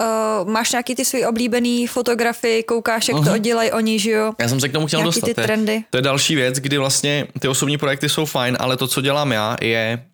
[0.00, 3.24] Uh, máš nějaký ty svý oblíbený fotografii, koukáš, jak uh-huh.
[3.24, 4.32] to oddělají oni, že jo?
[4.40, 5.26] Já jsem se k tomu chtěl nějaký dostat.
[5.26, 5.84] Ty trendy.
[5.90, 9.32] To je další věc, kdy vlastně ty osobní projekty jsou fajn, ale to, co dělám
[9.32, 10.04] já, je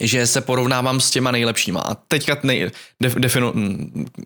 [0.00, 1.80] že se porovnávám s těma nejlepšíma.
[1.80, 2.70] A teďka nej,
[3.02, 3.52] def, definu,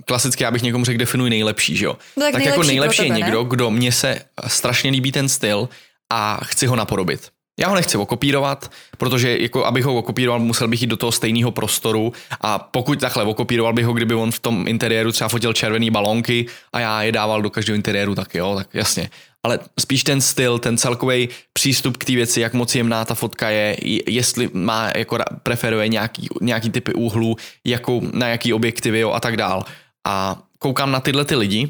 [0.05, 1.97] klasicky já bych někomu řekl definuj nejlepší, že jo?
[2.17, 3.49] No tak, tak nejlepší jako nejlepší tebe, je někdo, ne?
[3.49, 5.69] kdo mně se strašně líbí ten styl
[6.13, 7.31] a chci ho napodobit.
[7.61, 11.51] Já ho nechci okopírovat, protože jako abych ho okopíroval, musel bych jít do toho stejného
[11.51, 15.91] prostoru a pokud takhle okopíroval bych ho, kdyby on v tom interiéru třeba fotil červený
[15.91, 19.11] balonky a já je dával do každého interiéru, tak jo, tak jasně.
[19.43, 23.49] Ale spíš ten styl, ten celkový přístup k té věci, jak moc jemná ta fotka
[23.49, 29.21] je, jestli má, jako preferuje nějaký, nějaký typy úhlů, jakou, na jaký objektivy jo, a
[29.21, 29.65] tak dál.
[30.07, 31.69] A koukám na tyhle ty lidi,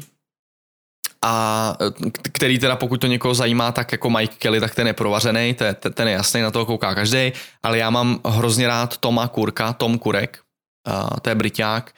[1.27, 1.77] a
[2.21, 5.75] který teda pokud to někoho zajímá, tak jako Mike Kelly, tak ten je provařený, ten,
[5.93, 7.31] ten je jasný, na to kouká každý,
[7.63, 10.39] ale já mám hrozně rád Toma Kurka, Tom Kurek,
[10.87, 11.91] uh, to je Briťák,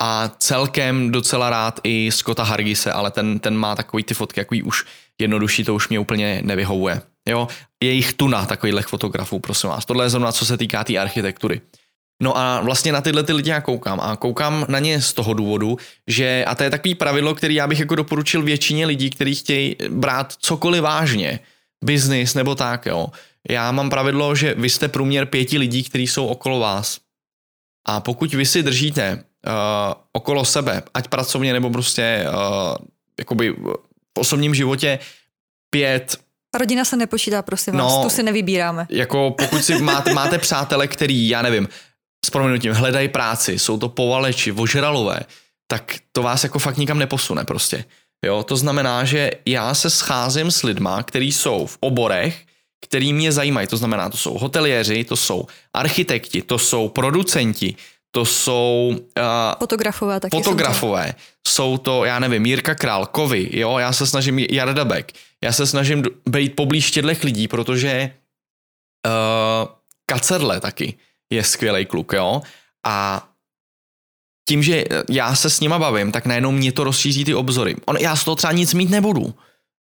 [0.00, 4.62] a celkem docela rád i Scotta Hargise, ale ten, ten má takový ty fotky, jaký
[4.62, 4.84] už
[5.20, 7.02] jednodušší, to už mě úplně nevyhovuje.
[7.28, 7.48] Jo,
[7.82, 9.84] je jich tuna takových fotografů, prosím vás.
[9.84, 11.60] Tohle je zrovna, co se týká té tý architektury.
[12.22, 15.34] No a vlastně na tyhle ty lidi já koukám a koukám na ně z toho
[15.34, 19.34] důvodu, že, a to je takový pravidlo, který já bych jako doporučil většině lidí, kteří
[19.34, 21.40] chtějí brát cokoliv vážně,
[21.84, 23.06] biznis nebo tak, jo.
[23.50, 26.98] Já mám pravidlo, že vy jste průměr pěti lidí, kteří jsou okolo vás.
[27.88, 29.52] A pokud vy si držíte uh,
[30.12, 32.76] okolo sebe, ať pracovně nebo prostě uh,
[33.18, 33.50] jakoby
[34.16, 34.98] v osobním životě
[35.70, 36.16] pět
[36.58, 38.86] Rodina se nepočítá, prosím no, vás, tu si nevybíráme.
[38.90, 41.68] Jako pokud si máte, máte přátele, který, já nevím,
[42.26, 45.20] s proměnutím hledají práci, jsou to povaleči, vožralové,
[45.70, 47.84] tak to vás jako fakt nikam neposune prostě.
[48.24, 52.46] Jo, to znamená, že já se scházím s lidma, kteří jsou v oborech,
[52.84, 53.66] který mě zajímají.
[53.66, 57.76] To znamená, to jsou hoteliéři, to jsou architekti, to jsou producenti,
[58.10, 59.02] to jsou uh,
[59.58, 61.14] fotografové, taky fotografové.
[61.46, 65.12] Jsou to, já nevím, Jirka Král, Kovy, jo, já se snažím, Jarda Beck,
[65.44, 68.10] já se snažím být poblíž těchto lidí, protože
[69.06, 69.68] uh,
[70.06, 70.94] Kacerle taky
[71.32, 72.42] je skvělý kluk, jo,
[72.86, 73.28] a
[74.48, 77.76] tím, že já se s nima bavím, tak najednou mě to rozšíří ty obzory.
[77.86, 79.34] On, já z toho třeba nic mít nebudu.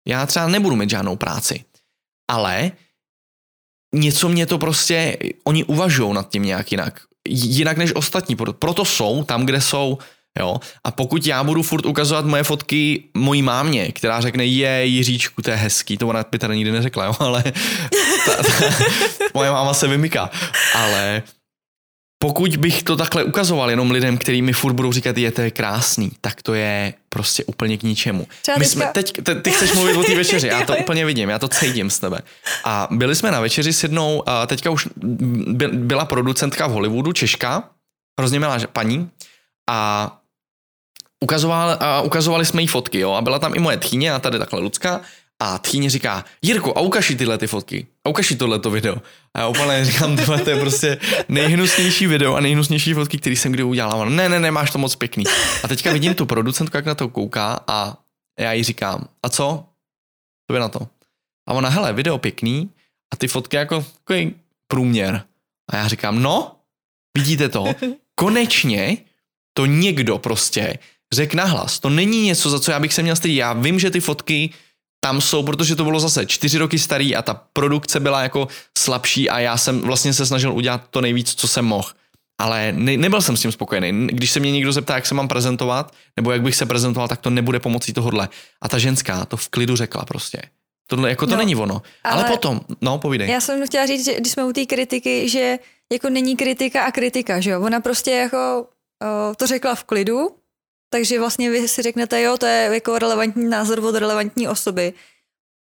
[0.08, 1.64] Já třeba nebudu mít žádnou práci.
[2.30, 2.72] Ale
[3.94, 7.00] něco mě to prostě, oni uvažují nad tím nějak jinak.
[7.28, 9.98] Jinak než ostatní, proto jsou tam, kde jsou.
[10.38, 10.60] Jo?
[10.84, 15.50] A pokud já budu furt ukazovat moje fotky mojí mámě, která řekne, je Jiříčku, to
[15.50, 17.14] je hezký, to ona by tady nikdy neřekla, jo?
[17.20, 17.42] ale
[18.26, 18.74] ta, ta,
[19.34, 20.30] moje máma se vymyká.
[20.74, 21.22] Ale
[22.22, 25.50] pokud bych to takhle ukazoval jenom lidem, kteří mi furt budou říkat, je to je
[25.50, 28.26] krásný, tak to je prostě úplně k ničemu.
[28.42, 31.28] Třeba My jsme, teď, te, ty chceš mluvit o té večeři, já to úplně vidím,
[31.28, 32.20] já to cítím z tebe.
[32.64, 34.88] A byli jsme na večeři s jednou, a teďka už
[35.72, 37.62] byla producentka v Hollywoodu, Češka,
[38.20, 39.10] hrozně milá paní,
[39.70, 40.10] a
[41.22, 44.38] ukazoval, a ukazovali jsme jí fotky, jo, a byla tam i moje tchýně a tady
[44.38, 45.00] takhle Lucka
[45.42, 48.96] a tchýně říká, Jirko, a ukaži tyhle ty fotky, a ukaži tohleto video.
[49.34, 53.52] A já úplně říkám, tohle to je prostě nejhnusnější video a nejhnusnější fotky, který jsem
[53.52, 54.02] kdy udělal.
[54.02, 55.24] A ne, ne, ne, máš to moc pěkný.
[55.64, 57.96] A teďka vidím tu producentku, jak na to kouká a
[58.38, 59.64] já jí říkám, a co?
[60.46, 60.88] To je na to.
[61.48, 62.70] A ona, hele, video pěkný
[63.12, 64.34] a ty fotky jako takový
[64.66, 65.22] průměr.
[65.70, 66.56] A já říkám, no,
[67.18, 67.66] vidíte to?
[68.14, 68.96] Konečně
[69.54, 70.78] to někdo prostě
[71.12, 71.78] řek nahlas.
[71.78, 73.36] To není něco, za co já bych se měl stydět.
[73.36, 74.50] Já vím, že ty fotky
[75.04, 78.48] tam jsou, protože to bylo zase čtyři roky starý a ta produkce byla jako
[78.78, 81.88] slabší a já jsem vlastně se snažil udělat to nejvíc, co jsem mohl.
[82.40, 84.06] Ale ne, nebyl jsem s tím spokojený.
[84.06, 87.20] Když se mě někdo zeptá, jak se mám prezentovat, nebo jak bych se prezentoval, tak
[87.20, 88.28] to nebude pomocí tohohle.
[88.62, 90.42] A ta ženská to v klidu řekla prostě.
[90.86, 91.82] Tohle jako to no, není ono.
[92.04, 93.28] Ale, ale potom, no povídej.
[93.28, 95.58] Já jsem chtěla říct, že když jsme u té kritiky, že
[95.92, 97.60] jako není kritika a kritika, že jo?
[97.60, 98.66] Ona prostě jako
[99.02, 100.28] o, to řekla v klidu,
[100.92, 104.92] takže vlastně vy si řeknete, jo, to je jako relevantní názor od relevantní osoby.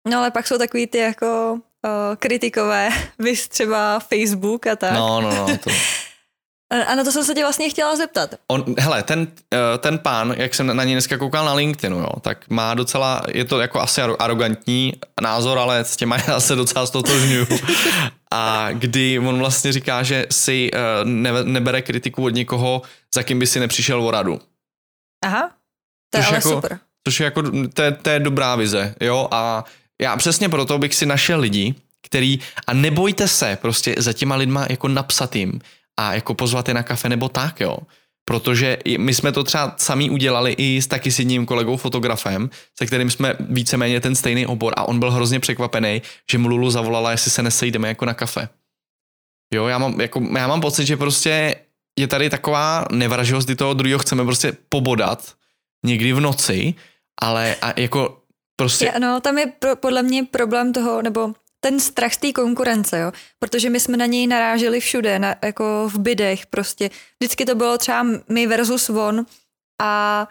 [0.08, 2.90] No ale pak jsou takový ty jako uh, kritikové,
[3.20, 4.94] vys třeba Facebook a tak.
[4.94, 5.58] No, no, no.
[5.58, 5.70] To...
[6.88, 8.36] A na to jsem se tě vlastně chtěla zeptat.
[8.48, 12.10] On, hele, ten, eh, ten pán, jak jsem na něj dneska koukal na LinkedInu, jo,
[12.22, 16.86] tak má docela, je to jako asi arrogantní názor, ale s těma já se docela
[16.86, 17.48] stotožňuju.
[18.32, 20.72] A kdy on vlastně říká, že si
[21.04, 22.82] ne, nebere kritiku od někoho,
[23.16, 24.40] za kým by si nepřišel o radu.
[25.26, 25.52] Aha,
[26.10, 26.80] to je ale jako, super.
[27.08, 29.64] Což je jako, to je, to je dobrá vize, jo, a
[30.02, 34.66] já přesně proto bych si našel lidi, který, a nebojte se prostě za těma lidma
[34.70, 35.62] jako napsat jim
[36.00, 37.78] a jako pozvat je na kafe nebo tak, jo.
[38.26, 42.86] Protože my jsme to třeba sami udělali i s taky s jedním kolegou fotografem, se
[42.86, 46.02] kterým jsme víceméně ten stejný obor a on byl hrozně překvapený,
[46.32, 48.50] že mu Lulu zavolala, jestli se nesejdeme jako na kafe.
[49.54, 51.56] Jo, já mám, jako, já mám pocit, že prostě
[52.00, 55.34] je tady taková nevraživost, kdy toho druhého chceme prostě pobodat
[55.86, 56.74] někdy v noci,
[57.22, 58.24] ale a jako
[58.56, 58.86] prostě...
[58.86, 63.00] Ja, no, tam je pro, podle mě problém toho, nebo ten strach z té konkurence,
[63.00, 63.12] jo?
[63.40, 66.90] protože my jsme na něj naráželi všude, na, jako v bydech prostě.
[67.20, 69.26] Vždycky to bylo třeba my versus on
[69.82, 70.28] a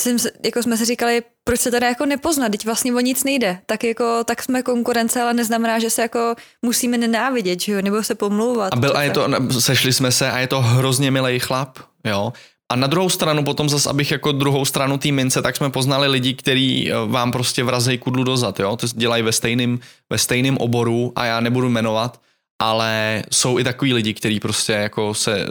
[0.00, 3.58] jsem, jako jsme si říkali, proč se teda jako nepoznat, teď vlastně o nic nejde.
[3.66, 8.02] Tak jako, tak jsme konkurence, ale neznamená, že se jako musíme nenávidět, že jo, nebo
[8.02, 8.72] se pomlouvat.
[8.72, 9.28] A, byl, a je to,
[9.60, 12.32] sešli jsme se a je to hrozně milý chlap, jo.
[12.68, 16.08] A na druhou stranu potom zase, abych jako druhou stranu té mince, tak jsme poznali
[16.08, 18.76] lidi, kteří eh, vám prostě vrazejí kudlu dozad, jo.
[18.76, 19.78] To dělají ve stejném
[20.10, 22.20] ve stejným oboru a já nebudu jmenovat,
[22.58, 25.46] ale jsou i takový lidi, kteří prostě jako se eh,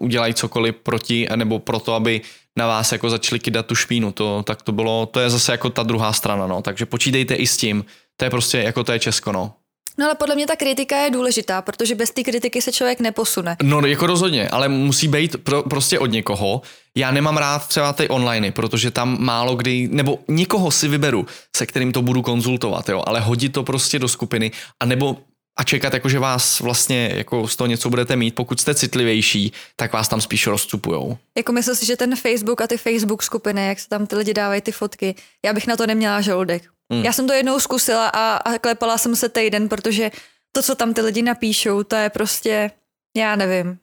[0.00, 2.20] udělají cokoliv proti, nebo proto, aby
[2.56, 5.70] na vás jako začali kydat tu špínu, to, tak to bylo, to je zase jako
[5.70, 7.84] ta druhá strana, no, takže počítejte i s tím,
[8.16, 9.52] to je prostě jako to je Česko, no.
[9.98, 13.56] No ale podle mě ta kritika je důležitá, protože bez té kritiky se člověk neposune.
[13.62, 16.62] No jako rozhodně, ale musí být pro, prostě od někoho.
[16.96, 21.66] Já nemám rád třeba ty online, protože tam málo kdy, nebo někoho si vyberu, se
[21.66, 25.16] kterým to budu konzultovat, jo, ale hodit to prostě do skupiny, a nebo
[25.56, 28.34] a čekat, jako že vás vlastně jako z toho něco budete mít.
[28.34, 31.18] Pokud jste citlivější, tak vás tam spíš rozcupujou.
[31.36, 34.34] Jako myslím si, že ten Facebook a ty Facebook skupiny, jak se tam ty lidi
[34.34, 35.14] dávají ty fotky,
[35.44, 36.62] já bych na to neměla žaludek.
[36.92, 37.04] Hmm.
[37.04, 40.10] Já jsem to jednou zkusila a, a klepala jsem se týden, protože
[40.52, 42.70] to, co tam ty lidi napíšou, to je prostě,
[43.16, 43.78] já nevím.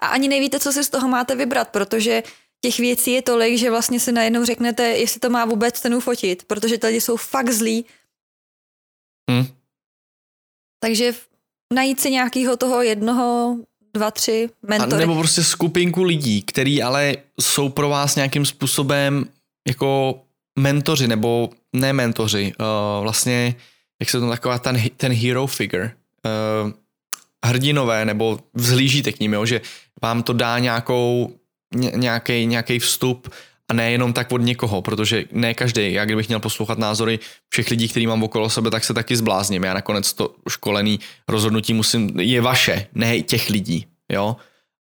[0.00, 2.22] A ani nevíte, co si z toho máte vybrat, protože
[2.60, 6.44] těch věcí je tolik, že vlastně si najednou řeknete, jestli to má vůbec cenu fotit,
[6.44, 7.86] protože ty lidi jsou fakt zlí.
[9.30, 9.46] Hmm.
[10.80, 11.12] Takže
[11.74, 13.56] najít si nějakého toho jednoho,
[13.94, 14.94] dva, tři mentory.
[14.94, 19.24] A nebo prostě skupinku lidí, který ale jsou pro vás nějakým způsobem
[19.68, 20.20] jako
[20.58, 23.54] mentoři, nebo ne mentoři, uh, vlastně,
[24.00, 25.92] jak se to taková ten, ten hero figure,
[26.64, 26.72] uh,
[27.46, 29.60] hrdinové, nebo vzhlížíte k ním, jo, že
[30.02, 31.32] vám to dá nějakou,
[31.74, 33.28] nějaký, nějaký vstup
[33.70, 37.70] a ne jenom tak od někoho, protože ne každý, já kdybych měl poslouchat názory všech
[37.70, 39.64] lidí, který mám okolo sebe, tak se taky zblázním.
[39.64, 44.36] Já nakonec to školený rozhodnutí musím, je vaše, ne těch lidí, jo.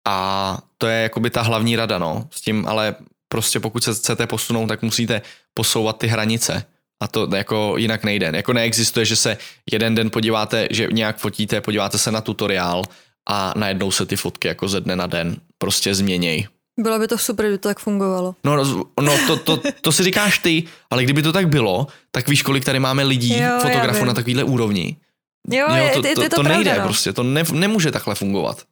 [0.06, 2.28] A to je jakoby ta hlavní rada, no.
[2.30, 2.94] S tím ale
[3.28, 5.22] prostě pokud se chcete posunout, tak musíte
[5.54, 6.64] posouvat ty hranice.
[7.02, 8.30] A to jako jinak nejde.
[8.34, 9.38] Jako neexistuje, že se
[9.72, 12.82] jeden den podíváte, že nějak fotíte, podíváte se na tutoriál
[13.28, 16.48] a najednou se ty fotky jako ze dne na den prostě změněj.
[16.80, 18.34] Bylo by to super, kdyby to tak fungovalo.
[18.44, 18.64] No,
[19.00, 22.64] no to, to, to si říkáš ty, ale kdyby to tak bylo, tak víš, kolik
[22.64, 24.96] tady máme lidí, jo, fotografů na takovýhle úrovni.
[25.50, 26.88] Jo, jo to, to, to, to, to nejde pravda, no.
[26.88, 28.62] prostě, to ne, nemůže takhle fungovat.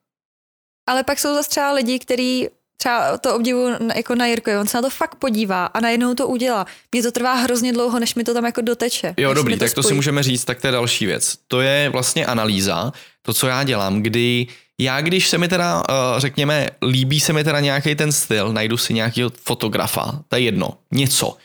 [0.88, 4.76] Ale pak jsou zase třeba lidi, kteří třeba to obdivu jako na Jirko, on se
[4.76, 6.66] na to fakt podívá a najednou to udělá.
[6.92, 9.14] Mně to trvá hrozně dlouho, než mi to tam jako doteče.
[9.16, 9.82] Jo, dobrý, to tak spojí.
[9.82, 11.36] to si můžeme říct, tak to je další věc.
[11.48, 14.46] To je vlastně analýza, to, co já dělám, kdy
[14.82, 18.76] já, když se mi teda, uh, řekněme, líbí se mi teda nějaký ten styl, najdu
[18.76, 21.36] si nějakého fotografa, to je jedno, něco,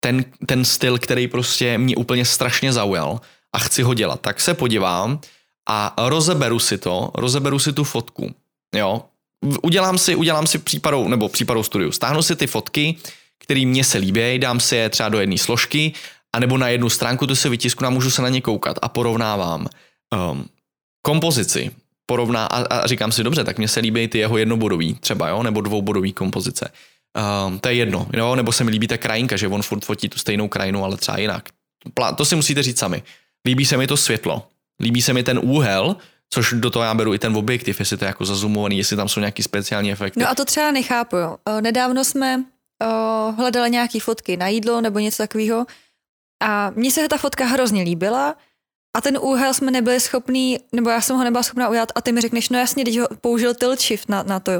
[0.00, 3.20] ten, ten styl, který prostě mě úplně strašně zaujal
[3.52, 5.20] a chci ho dělat, tak se podívám
[5.68, 8.34] a rozeberu si to, rozeberu si tu fotku,
[8.74, 9.02] jo,
[9.62, 12.96] udělám si, udělám si případou, nebo případou studiu, stáhnu si ty fotky,
[13.38, 15.92] které mě se líbí, dám si je třeba do jedné složky,
[16.32, 19.66] anebo na jednu stránku, to si vytisknu a můžu se na ně koukat a porovnávám
[20.30, 20.44] um,
[21.02, 21.70] kompozici,
[22.06, 25.42] porovná a, a říkám si, dobře, tak mně se líbí ty jeho jednobodový třeba, jo,
[25.42, 26.72] nebo dvoubodový kompozice.
[27.46, 30.08] Um, to je jedno, jo, nebo se mi líbí ta krajinka, že on furt fotí
[30.08, 31.48] tu stejnou krajinu, ale třeba jinak.
[32.16, 33.02] To si musíte říct sami.
[33.46, 34.46] Líbí se mi to světlo,
[34.80, 35.96] líbí se mi ten úhel,
[36.30, 39.08] což do toho já beru i ten objektiv, jestli to je jako zazumovaný, jestli tam
[39.08, 40.20] jsou nějaký speciální efekty.
[40.20, 41.36] No a to třeba nechápu, jo.
[41.60, 42.44] Nedávno jsme
[42.82, 45.66] o, hledali nějaký fotky na jídlo nebo něco takového
[46.42, 48.34] a mně se ta fotka hrozně líbila,
[48.96, 52.12] a ten úhel jsme nebyli schopní, nebo já jsem ho nebyla schopná udělat a ty
[52.12, 54.52] mi řekneš, no jasně, když ho použil tilt shift na, na to.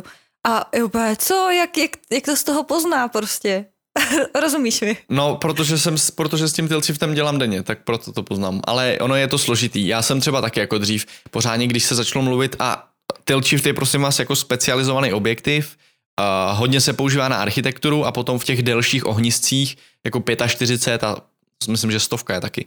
[0.47, 3.67] A jo, co, jak, jak, jak to z toho pozná prostě?
[4.41, 4.97] Rozumíš mi?
[5.09, 8.61] No, protože, jsem, protože s tím tilt shiftem dělám denně, tak proto to poznám.
[8.65, 9.87] Ale ono je to složitý.
[9.87, 12.89] Já jsem třeba taky jako dřív, pořádně, když se začalo mluvit a
[13.25, 15.77] tilt shift je prosím vás jako specializovaný objektiv,
[16.21, 21.17] uh, hodně se používá na architekturu a potom v těch delších ohniscích, jako 45 a
[21.69, 22.67] myslím, že stovka je taky,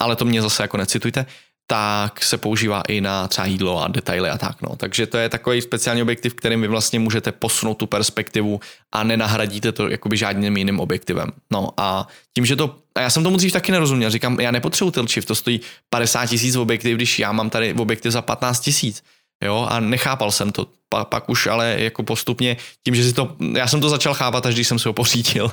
[0.00, 1.26] ale to mě zase jako necitujte,
[1.66, 4.62] tak se používá i na třeba jídlo a detaily a tak.
[4.62, 4.76] No.
[4.76, 8.60] Takže to je takový speciální objektiv, kterým vy vlastně můžete posunout tu perspektivu
[8.92, 11.30] a nenahradíte to jakoby žádným jiným objektivem.
[11.52, 15.06] No a tím, že to, a já jsem tomu dřív taky nerozuměl, říkám, já nepotřebuji
[15.08, 19.02] shift, to stojí 50 tisíc objektiv, když já mám tady objektiv za 15 tisíc.
[19.44, 20.66] Jo, a nechápal jsem to.
[20.88, 24.46] Pa, pak už ale jako postupně, tím, že si to, já jsem to začal chápat,
[24.46, 25.50] až když jsem si ho pořídil.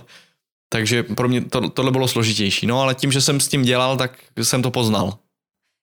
[0.74, 2.68] Takže pro mě to, tohle bylo složitější.
[2.68, 4.12] No ale tím, že jsem s tím dělal, tak
[4.44, 5.18] jsem to poznal.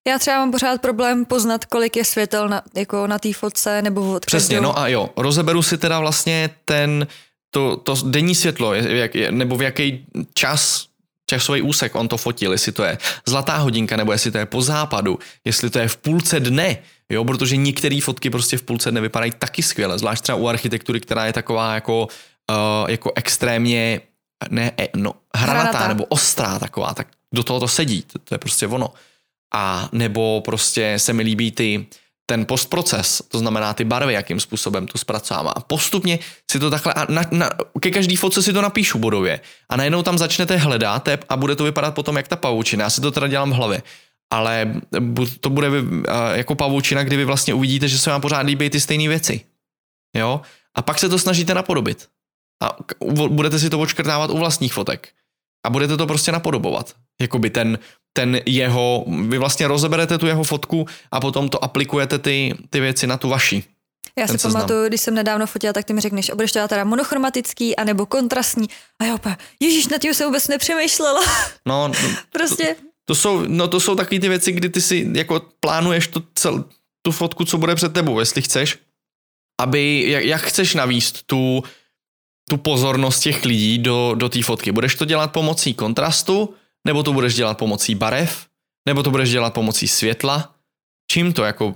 [0.09, 4.12] Já třeba mám pořád problém poznat, kolik je světel na, jako na té fotce nebo
[4.12, 4.68] od Přesně, každou.
[4.68, 7.07] no a jo, rozeberu si teda vlastně ten,
[7.51, 10.87] to, to denní světlo, jak, nebo v jaký čas
[11.31, 14.62] časový úsek on to fotil, jestli to je zlatá hodinka, nebo jestli to je po
[14.62, 16.79] západu, jestli to je v půlce dne,
[17.11, 21.01] jo, protože některé fotky prostě v půlce dne vypadají taky skvěle, zvlášť třeba u architektury,
[21.01, 22.09] která je taková jako,
[22.51, 24.01] uh, jako extrémně
[24.51, 28.35] ne, e, no, hranatá, hranatá nebo ostrá taková, tak do toho to sedí, to, to
[28.35, 28.90] je prostě ono.
[29.55, 31.87] A nebo prostě se mi líbí ty
[32.31, 35.51] ten postproces, to znamená ty barvy, jakým způsobem to zpracovává.
[35.51, 36.18] A postupně
[36.51, 39.40] si to takhle, a na, na, ke každý fotce si to napíšu bodově.
[39.68, 42.85] A najednou tam začnete hledat a bude to vypadat potom jak ta pavučina.
[42.85, 43.83] Já si to teda dělám v hlavě.
[44.31, 44.74] Ale
[45.40, 45.68] to bude
[46.35, 49.40] jako pavučina, kdy vy vlastně uvidíte, že se vám pořád líbí ty stejné věci.
[50.16, 50.40] Jo?
[50.74, 52.09] A pak se to snažíte napodobit.
[52.62, 52.77] A
[53.29, 55.09] budete si to očkrtávat u vlastních fotek.
[55.66, 56.94] A budete to prostě napodobovat.
[57.21, 57.79] Jakoby ten,
[58.12, 63.07] ten jeho, vy vlastně rozeberete tu jeho fotku a potom to aplikujete ty, ty věci
[63.07, 63.64] na tu vaši.
[64.18, 64.53] Já si seznam.
[64.53, 68.07] pamatuju, když jsem nedávno fotila, tak ty mi řekneš, a budeš to teda monochromatický, anebo
[68.07, 68.68] kontrastní.
[69.01, 71.21] A já opět, ježíš, na tím jsem vůbec nepřemýšlela.
[71.66, 71.92] No,
[72.33, 72.75] prostě.
[72.75, 76.25] To, to, jsou, no to jsou takové ty věci, kdy ty si jako plánuješ tu,
[76.35, 76.64] cel,
[77.03, 78.79] tu fotku, co bude před tebou, jestli chceš,
[79.61, 81.62] aby, jak, jak chceš navíst tu,
[82.49, 84.73] tu pozornost těch lidí do, do té fotky.
[84.73, 86.55] Budeš to dělat pomocí kontrastu,
[86.87, 88.47] nebo to budeš dělat pomocí barev,
[88.89, 90.55] nebo to budeš dělat pomocí světla.
[91.11, 91.75] Čím to jako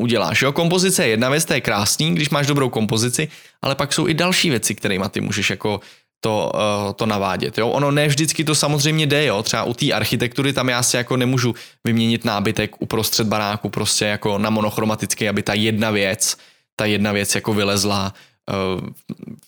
[0.00, 0.42] uděláš?
[0.42, 3.28] Jo, kompozice je jedna věc, to je krásný, když máš dobrou kompozici,
[3.62, 5.80] ale pak jsou i další věci, kterými ty můžeš jako
[6.20, 7.58] to, uh, to navádět.
[7.58, 7.68] Jo?
[7.68, 9.42] Ono ne vždycky to samozřejmě jde, jo?
[9.42, 14.38] třeba u té architektury tam já si jako nemůžu vyměnit nábytek uprostřed baráku prostě jako
[14.38, 16.36] na monochromatický, aby ta jedna věc,
[16.76, 18.14] ta jedna věc jako vylezla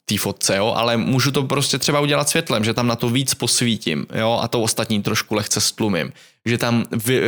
[0.04, 3.34] té fotce, jo, ale můžu to prostě třeba udělat světlem, že tam na to víc
[3.34, 6.12] posvítím, jo, a to ostatní trošku lehce stlumím,
[6.46, 7.26] že tam vy, uh,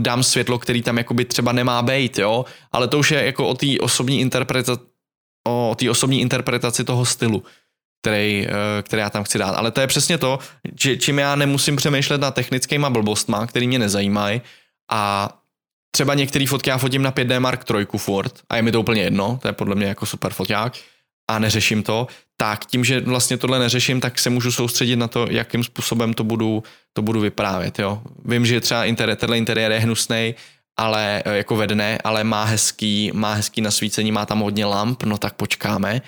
[0.00, 3.54] dám světlo, který tam jakoby třeba nemá být, jo, ale to už je jako o
[3.54, 4.80] té osobní interpretaci,
[5.48, 7.42] o té osobní interpretaci toho stylu,
[8.02, 9.54] který, uh, který já tam chci dát.
[9.54, 10.38] Ale to je přesně to,
[10.76, 14.40] či, čím já nemusím přemýšlet na technickýma blbostma, který mě nezajímají
[14.90, 15.30] a
[15.90, 19.02] třeba některé fotky já fotím na 5D Mark 3 Ford a je mi to úplně
[19.02, 20.72] jedno, to je podle mě jako super foťák,
[21.30, 22.06] a neřeším to,
[22.36, 26.24] tak tím, že vlastně tohle neřeším, tak se můžu soustředit na to, jakým způsobem to
[26.24, 27.78] budu, to budu vyprávět.
[27.78, 28.02] Jo.
[28.24, 30.34] Vím, že třeba interiér, tenhle interiér je hnusný,
[30.76, 35.02] ale e, jako ve dne, ale má hezký, má hezký nasvícení, má tam hodně lamp,
[35.02, 36.02] no tak počkáme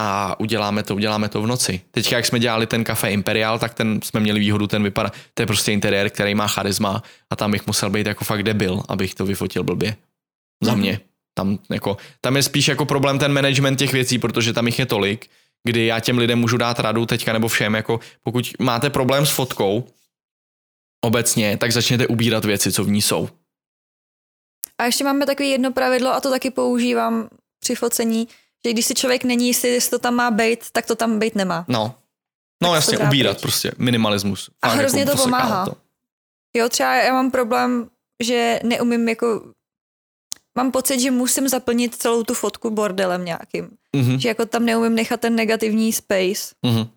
[0.00, 1.80] a uděláme to, uděláme to v noci.
[1.90, 5.42] Teďka, jak jsme dělali ten kafe Imperial, tak ten jsme měli výhodu, ten vypadá, to
[5.42, 9.14] je prostě interiér, který má charisma a tam bych musel být jako fakt debil, abych
[9.14, 9.96] to vyfotil blbě.
[10.62, 10.80] Za mhm.
[10.80, 11.00] mě.
[11.34, 14.86] Tam, jako, tam je spíš jako problém ten management těch věcí, protože tam jich je
[14.86, 15.30] tolik,
[15.64, 19.30] kdy já těm lidem můžu dát radu teďka nebo všem, jako pokud máte problém s
[19.30, 19.84] fotkou
[21.04, 23.28] obecně, tak začněte ubírat věci, co v ní jsou.
[24.78, 27.28] A ještě máme takový jedno pravidlo a to taky používám
[27.60, 28.28] při focení,
[28.66, 31.34] že když si člověk není jistý, jestli to tam má být, tak to tam být
[31.34, 31.64] nemá.
[31.68, 31.94] No,
[32.62, 34.50] no tak jasně, ubírat prostě, minimalismus.
[34.62, 35.64] A hrozně jako to pomáhá.
[35.64, 35.76] To.
[36.56, 37.88] Jo, třeba já mám problém,
[38.22, 39.42] že neumím jako
[40.56, 43.70] mám pocit, že musím zaplnit celou tu fotku bordelem nějakým.
[43.96, 44.18] Mm-hmm.
[44.18, 46.54] Že jako tam neumím nechat ten negativní space.
[46.66, 46.88] Mm-hmm.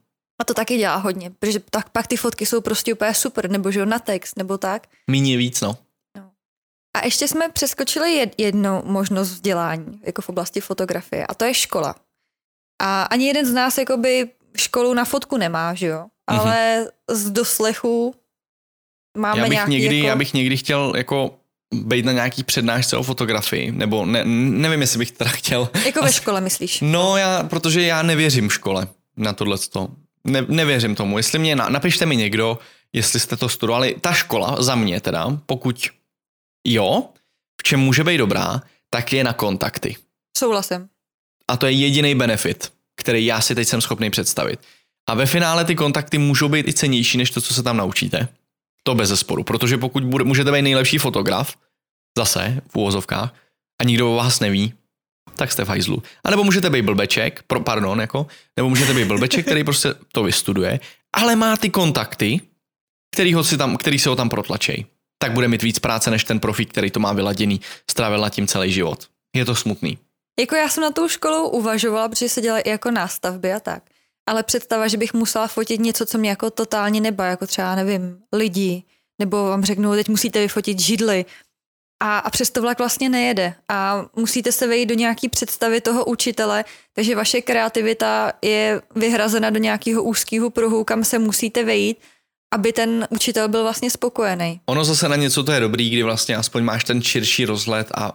[0.42, 3.72] A to taky dělá hodně, protože tak pak ty fotky jsou prostě úplně super, nebo
[3.72, 4.88] že na text, nebo tak.
[5.10, 5.78] Míně víc, no.
[6.18, 6.32] no.
[6.98, 11.96] A ještě jsme přeskočili jednu možnost vzdělání, jako v oblasti fotografie, a to je škola.
[12.82, 16.06] A ani jeden z nás jakoby školu na fotku nemá, že jo?
[16.32, 16.40] Mm-hmm.
[16.40, 18.16] Ale z doslechu
[19.18, 20.08] máme já bych nějaký někdy, jako...
[20.08, 21.40] Já bych někdy chtěl jako
[21.74, 25.70] být na nějaký přednášce o fotografii, nebo ne, nevím, jestli bych teda chtěl.
[25.86, 26.80] Jako ve škole, myslíš?
[26.82, 29.58] No, já, protože já nevěřím škole na tohle.
[30.24, 31.18] Ne, nevěřím tomu.
[31.18, 32.60] Jestli mě, napište mi někdo,
[32.94, 33.96] jestli jste to studovali.
[34.02, 35.90] Ta škola, za mě teda, pokud
[36.68, 37.04] jo,
[37.62, 39.96] v čem může být dobrá, tak je na kontakty.
[40.38, 40.88] Souhlasím.
[41.48, 44.60] A to je jediný benefit, který já si teď jsem schopný představit.
[45.10, 48.28] A ve finále ty kontakty můžou být i cenější, než to, co se tam naučíte.
[48.88, 51.56] To bez zesporu, protože pokud bude, můžete být nejlepší fotograf,
[52.18, 53.36] zase v úvozovkách,
[53.82, 54.74] a nikdo o vás neví,
[55.36, 56.04] tak jste v hajzlu.
[56.24, 60.24] A nebo můžete být blbeček, pro, pardon, jako, nebo můžete být blbeček, který prostě to
[60.24, 60.80] vystuduje,
[61.16, 62.42] ale má ty kontakty,
[63.16, 64.86] který, ho si tam, který se ho tam protlačej.
[65.20, 67.62] Tak bude mít víc práce než ten profík, který to má vyladěný,
[67.92, 69.08] strávil na tím celý život.
[69.36, 69.98] Je to smutný.
[70.40, 73.84] Jako já jsem na tou školou uvažovala, protože se dělá i jako nástavby a tak
[74.28, 78.18] ale představa, že bych musela fotit něco, co mě jako totálně neba, jako třeba, nevím,
[78.34, 78.84] lidi,
[79.20, 81.26] nebo vám řeknu, teď musíte vyfotit židly.
[82.00, 83.54] A, a přesto vlak vlastně nejede.
[83.70, 89.60] A musíte se vejít do nějaký představy toho učitele, takže vaše kreativita je vyhrazena do
[89.60, 91.98] nějakého úzkého pruhu, kam se musíte vejít,
[92.54, 94.62] aby ten učitel byl vlastně spokojený.
[94.66, 98.14] Ono zase na něco to je dobrý, kdy vlastně aspoň máš ten širší rozhled a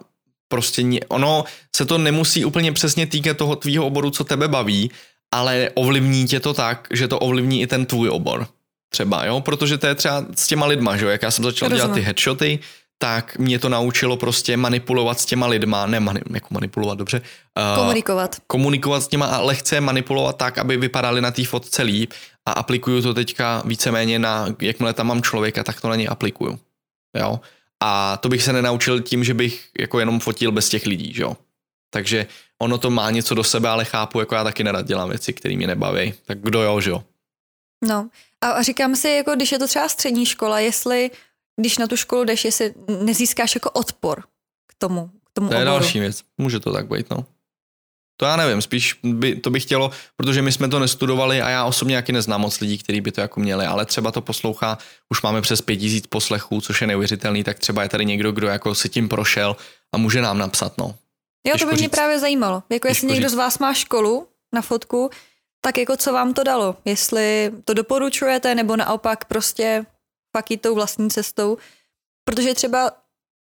[0.48, 1.44] prostě ono
[1.76, 4.90] se to nemusí úplně přesně týkat toho tvýho oboru, co tebe baví,
[5.33, 8.47] ale ovlivní tě to tak, že to ovlivní i ten tvůj obor.
[8.93, 11.68] třeba, jo, protože to je třeba s těma lidma, že jo, jak já jsem začal
[11.68, 11.87] Rozumím.
[11.87, 12.59] dělat ty headshoty,
[12.99, 17.20] tak mě to naučilo prostě manipulovat s těma lidma, ne mani, jako manipulovat, dobře.
[17.20, 18.37] Uh, komunikovat.
[18.47, 22.12] Komunikovat s těma a lehce manipulovat tak, aby vypadali na té fotce líp
[22.47, 26.59] a aplikuju to teďka víceméně na, jakmile tam mám člověka, tak to na něj aplikuju.
[27.18, 27.41] Jo.
[27.80, 31.22] A to bych se nenaučil tím, že bych jako jenom fotil bez těch lidí, že
[31.22, 31.37] jo.
[31.91, 32.26] Takže
[32.62, 35.56] ono to má něco do sebe, ale chápu, jako já taky nerad dělám věci, které
[35.56, 36.14] mě nebaví.
[36.26, 37.02] Tak kdo jo, že jo.
[37.88, 38.08] No
[38.40, 41.10] a říkám si, jako když je to třeba střední škola, jestli
[41.60, 44.22] když na tu školu jdeš, jestli nezískáš jako odpor
[44.66, 45.70] k tomu, k tomu To je oboru.
[45.80, 46.22] další věc.
[46.38, 47.24] Může to tak být, no.
[48.16, 51.64] To já nevím, spíš by, to bych chtělo, protože my jsme to nestudovali a já
[51.64, 54.78] osobně jaký neznám moc lidí, kteří by to jako měli, ale třeba to poslouchá,
[55.10, 58.46] už máme přes pět tisíc poslechů, což je neuvěřitelný, tak třeba je tady někdo, kdo
[58.46, 59.56] jako si tím prošel
[59.94, 60.94] a může nám napsat, no.
[61.47, 62.62] Jo, to by mě právě zajímalo.
[62.70, 63.32] Jako jestli někdo říct.
[63.32, 65.11] z vás má školu na fotku,
[65.61, 66.76] tak jako co vám to dalo?
[66.84, 69.86] Jestli to doporučujete, nebo naopak prostě
[70.36, 71.59] fakt jít tou vlastní cestou.
[72.24, 72.90] Protože třeba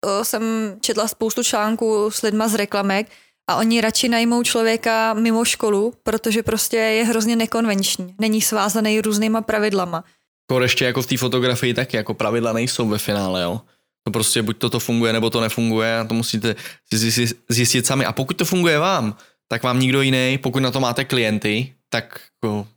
[0.05, 0.43] o, jsem
[0.81, 3.07] četla spoustu článků s lidma z reklamek
[3.49, 8.15] a oni radši najmou člověka mimo školu, protože prostě je hrozně nekonvenční.
[8.19, 10.03] Není svázaný různýma pravidlama.
[10.49, 13.61] Kor ještě jako v té fotografii taky, jako pravidla nejsou ve finále, jo.
[14.07, 16.55] To prostě buď to, to funguje, nebo to nefunguje a to musíte
[16.93, 18.05] zjistit, zjistit sami.
[18.05, 19.15] A pokud to funguje vám,
[19.47, 22.67] tak vám nikdo jiný, pokud na to máte klienty, tak jako,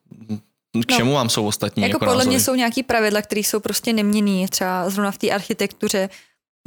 [0.72, 0.96] k no.
[0.96, 1.82] čemu no, vám jsou ostatní?
[1.82, 2.28] Jako, jako podle názory?
[2.28, 4.48] mě jsou nějaký pravidla, které jsou prostě neměný.
[4.48, 6.08] Třeba zrovna v té architektuře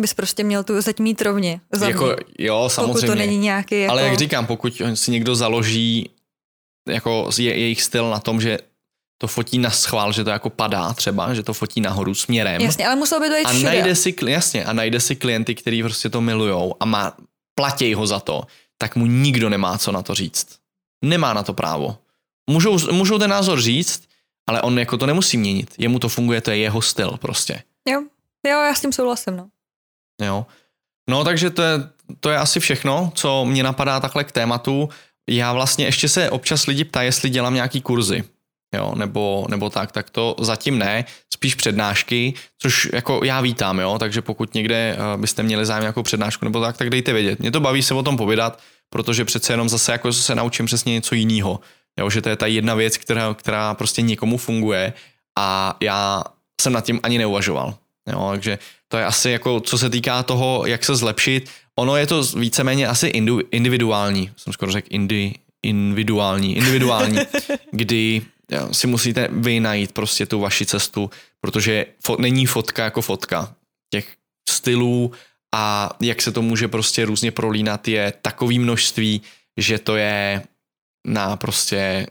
[0.02, 1.60] bys prostě měl tu zeď mít rovně.
[1.72, 2.16] Za jako, mě.
[2.40, 2.94] jo, samozřejmě.
[2.94, 3.92] Pokud to není nějaký jako...
[3.92, 6.10] Ale jak říkám, pokud si někdo založí
[6.90, 8.58] jako je, jejich styl na tom, že
[9.24, 12.62] to fotí na schvál, že to jako padá třeba, že to fotí nahoru směrem.
[12.62, 15.84] Jasně, ale musel by to jít a najde si, jasně, a najde si klienty, kteří
[15.84, 17.16] prostě to milujou a má,
[17.56, 18.44] platí ho za to,
[18.78, 20.60] tak mu nikdo nemá co na to říct.
[21.06, 21.98] Nemá na to právo.
[22.50, 24.04] Můžou, můžou ten názor říct,
[24.48, 25.76] ale on jako to nemusí měnit.
[25.78, 27.64] Jemu to funguje, to je jeho styl prostě.
[27.90, 28.04] Jo,
[28.48, 29.48] jo, já s tím souhlasím, no.
[30.22, 30.46] Jo.
[31.10, 34.90] No, takže to je, to je asi všechno, co mě napadá takhle k tématu.
[35.30, 38.24] Já vlastně ještě se občas lidi ptají, jestli dělám nějaký kurzy
[38.74, 43.98] jo, nebo, nebo tak, tak to zatím ne, spíš přednášky, což jako já vítám, jo,
[44.00, 47.40] takže pokud někde uh, byste měli zájem nějakou přednášku nebo tak, tak dejte vědět.
[47.40, 48.60] Mě to baví se o tom povídat,
[48.90, 51.60] protože přece jenom zase jako se naučím přesně něco jiného,
[52.00, 54.94] jo, že to je ta jedna věc, která, která prostě někomu funguje
[55.40, 56.24] a já
[56.62, 57.76] jsem nad tím ani neuvažoval,
[58.12, 62.08] jo, takže to je asi jako, co se týká toho, jak se zlepšit, ono je
[62.08, 63.08] to víceméně asi
[63.52, 67.20] individuální, jsem skoro řekl indi, individuální, individuální,
[67.72, 68.22] kdy
[68.72, 71.10] si musíte vy najít prostě tu vaši cestu,
[71.42, 73.56] protože fo- není fotka jako fotka.
[73.94, 74.16] Těch
[74.50, 75.12] stylů
[75.56, 79.22] a jak se to může prostě různě prolínat je takový množství,
[79.58, 80.44] že to je
[81.08, 82.08] na prostě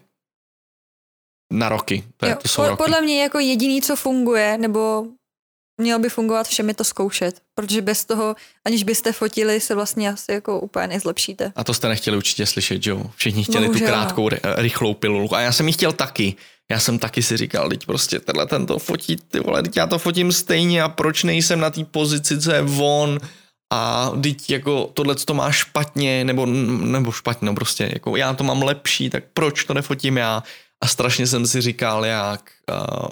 [1.52, 2.04] na roky.
[2.16, 2.82] To, je, jo, to jsou po, roky.
[2.82, 5.06] Podle mě jako jediný, co funguje, nebo
[5.82, 10.10] mělo by fungovat všem je to zkoušet, protože bez toho, aniž byste fotili, se vlastně
[10.10, 11.52] asi jako úplně nezlepšíte.
[11.56, 13.02] A to jste nechtěli určitě slyšet, jo?
[13.16, 13.86] Všichni chtěli Bohužel.
[13.86, 15.36] tu krátkou, rychlou pilulku.
[15.36, 16.34] A já jsem ji chtěl taky.
[16.70, 19.86] Já jsem taky si říkal, teď prostě tenhle ten to fotí, ty vole, teď já
[19.86, 23.20] to fotím stejně a proč nejsem na té pozici, co je von
[23.72, 28.44] a teď jako tohle to má špatně, nebo, nebo špatně, no prostě jako já to
[28.44, 30.42] mám lepší, tak proč to nefotím já?
[30.82, 33.08] A strašně jsem si říkal, jak uh,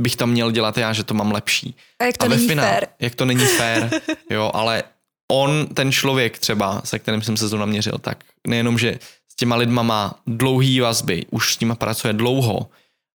[0.00, 1.76] bych tam měl dělat já, že to mám lepší.
[1.98, 2.88] A jak to a není finále, fér.
[3.00, 3.90] Jak to není fér,
[4.30, 4.82] jo, ale
[5.32, 8.98] on, ten člověk třeba, se kterým jsem se zrovna měřil, tak nejenom, že
[9.32, 12.70] s těma lidma má dlouhý vazby, už s nima pracuje dlouho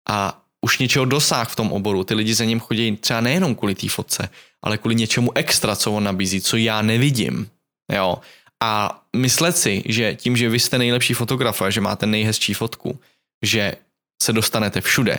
[0.09, 2.05] a už něčeho dosáh v tom oboru.
[2.05, 4.29] Ty lidi za ním chodí třeba nejenom kvůli té fotce,
[4.63, 7.51] ale kvůli něčemu extra, co on nabízí, co já nevidím.
[7.93, 8.19] Jo.
[8.63, 13.01] A myslet si, že tím, že vy jste nejlepší fotograf a že máte nejhezčí fotku,
[13.45, 13.77] že
[14.23, 15.19] se dostanete všude,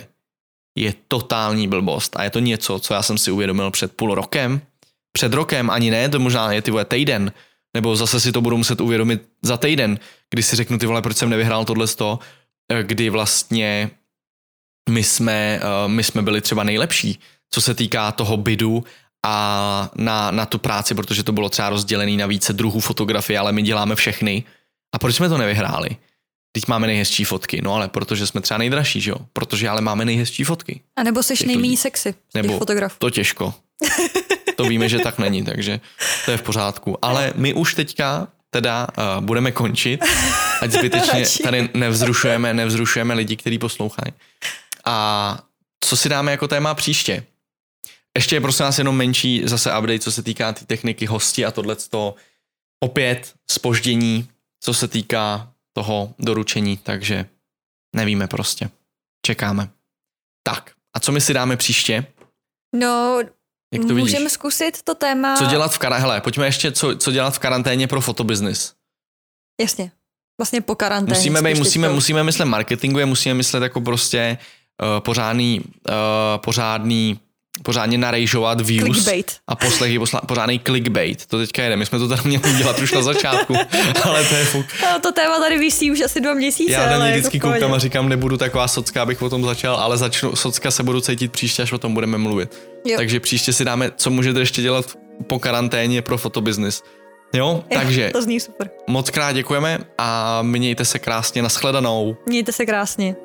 [0.76, 2.16] je totální blbost.
[2.16, 4.60] A je to něco, co já jsem si uvědomil před půl rokem,
[5.12, 7.32] před rokem ani ne, to možná je ty vole týden,
[7.76, 9.98] nebo zase si to budu muset uvědomit za týden,
[10.30, 12.18] kdy si řeknu ty vole, proč jsem nevyhrál tohle sto,
[12.72, 13.90] eh, kdy vlastně
[14.90, 17.18] my jsme, eh, my jsme byli třeba nejlepší,
[17.50, 18.84] co se týká toho bidu
[19.26, 23.52] a na, na tu práci, protože to bylo třeba rozdělené na více druhů fotografie, ale
[23.52, 24.44] my děláme všechny.
[24.94, 25.96] A proč jsme to nevyhráli?
[26.56, 29.16] Teď máme nejhezčí fotky, no ale protože jsme třeba nejdražší, že jo?
[29.32, 30.80] Protože ale máme nejhezčí fotky.
[30.96, 32.96] A nebo jsi nejméně sexy nebo fotografů.
[32.98, 33.54] To těžko.
[34.56, 35.80] to víme, že tak není, takže
[36.24, 37.04] to je v pořádku.
[37.04, 40.00] Ale my už teďka teda uh, budeme končit,
[40.60, 44.12] ať zbytečně tady nevzrušujeme, nevzrušujeme lidi, kteří poslouchají.
[44.84, 45.38] A
[45.80, 47.24] co si dáme jako téma příště?
[48.16, 51.50] Ještě je prosím nás jenom menší zase update, co se týká té techniky hosti a
[51.50, 51.76] tohle
[52.80, 54.28] opět spoždění,
[54.60, 57.26] co se týká toho doručení, takže
[57.96, 58.70] nevíme prostě.
[59.26, 59.68] Čekáme.
[60.42, 62.06] Tak A co my si dáme příště?
[62.74, 63.18] No,
[63.74, 64.32] Jak to můžeme vidíš?
[64.32, 65.36] zkusit to téma.
[65.36, 66.02] Co dělat v karanténě?
[66.02, 68.74] Hele, pojďme ještě, co, co dělat v karanténě pro fotobiznis.
[69.60, 69.92] Jasně.
[70.40, 71.16] Vlastně po karanténě.
[71.18, 74.38] Musíme, být, musíme, musíme myslet marketingu, musíme myslet jako prostě
[74.82, 75.94] uh, pořádný, uh,
[76.36, 77.20] pořádný
[77.62, 79.32] pořádně narejžovat views clickbait.
[79.48, 81.26] a poslechy, posla, pořádný clickbait.
[81.26, 83.54] To teďka jde, my jsme to tady měli dělat už na začátku,
[84.04, 84.66] ale to je fuk.
[84.82, 86.72] No, to téma tady vysí už asi dva měsíce.
[86.72, 89.76] Já na něj vždycky jako koukám a říkám, nebudu taková socka, abych o tom začal,
[89.76, 92.58] ale začnu, socka se budu cítit příště, až o tom budeme mluvit.
[92.84, 92.96] Jo.
[92.96, 94.86] Takže příště si dáme, co můžete ještě dělat
[95.26, 96.82] po karanténě pro fotobiznis.
[97.34, 98.10] Jo, takže.
[98.12, 98.70] To zní super.
[98.86, 102.16] Moc krát děkujeme a mějte se krásně, nashledanou.
[102.26, 103.16] Mějte se krásně.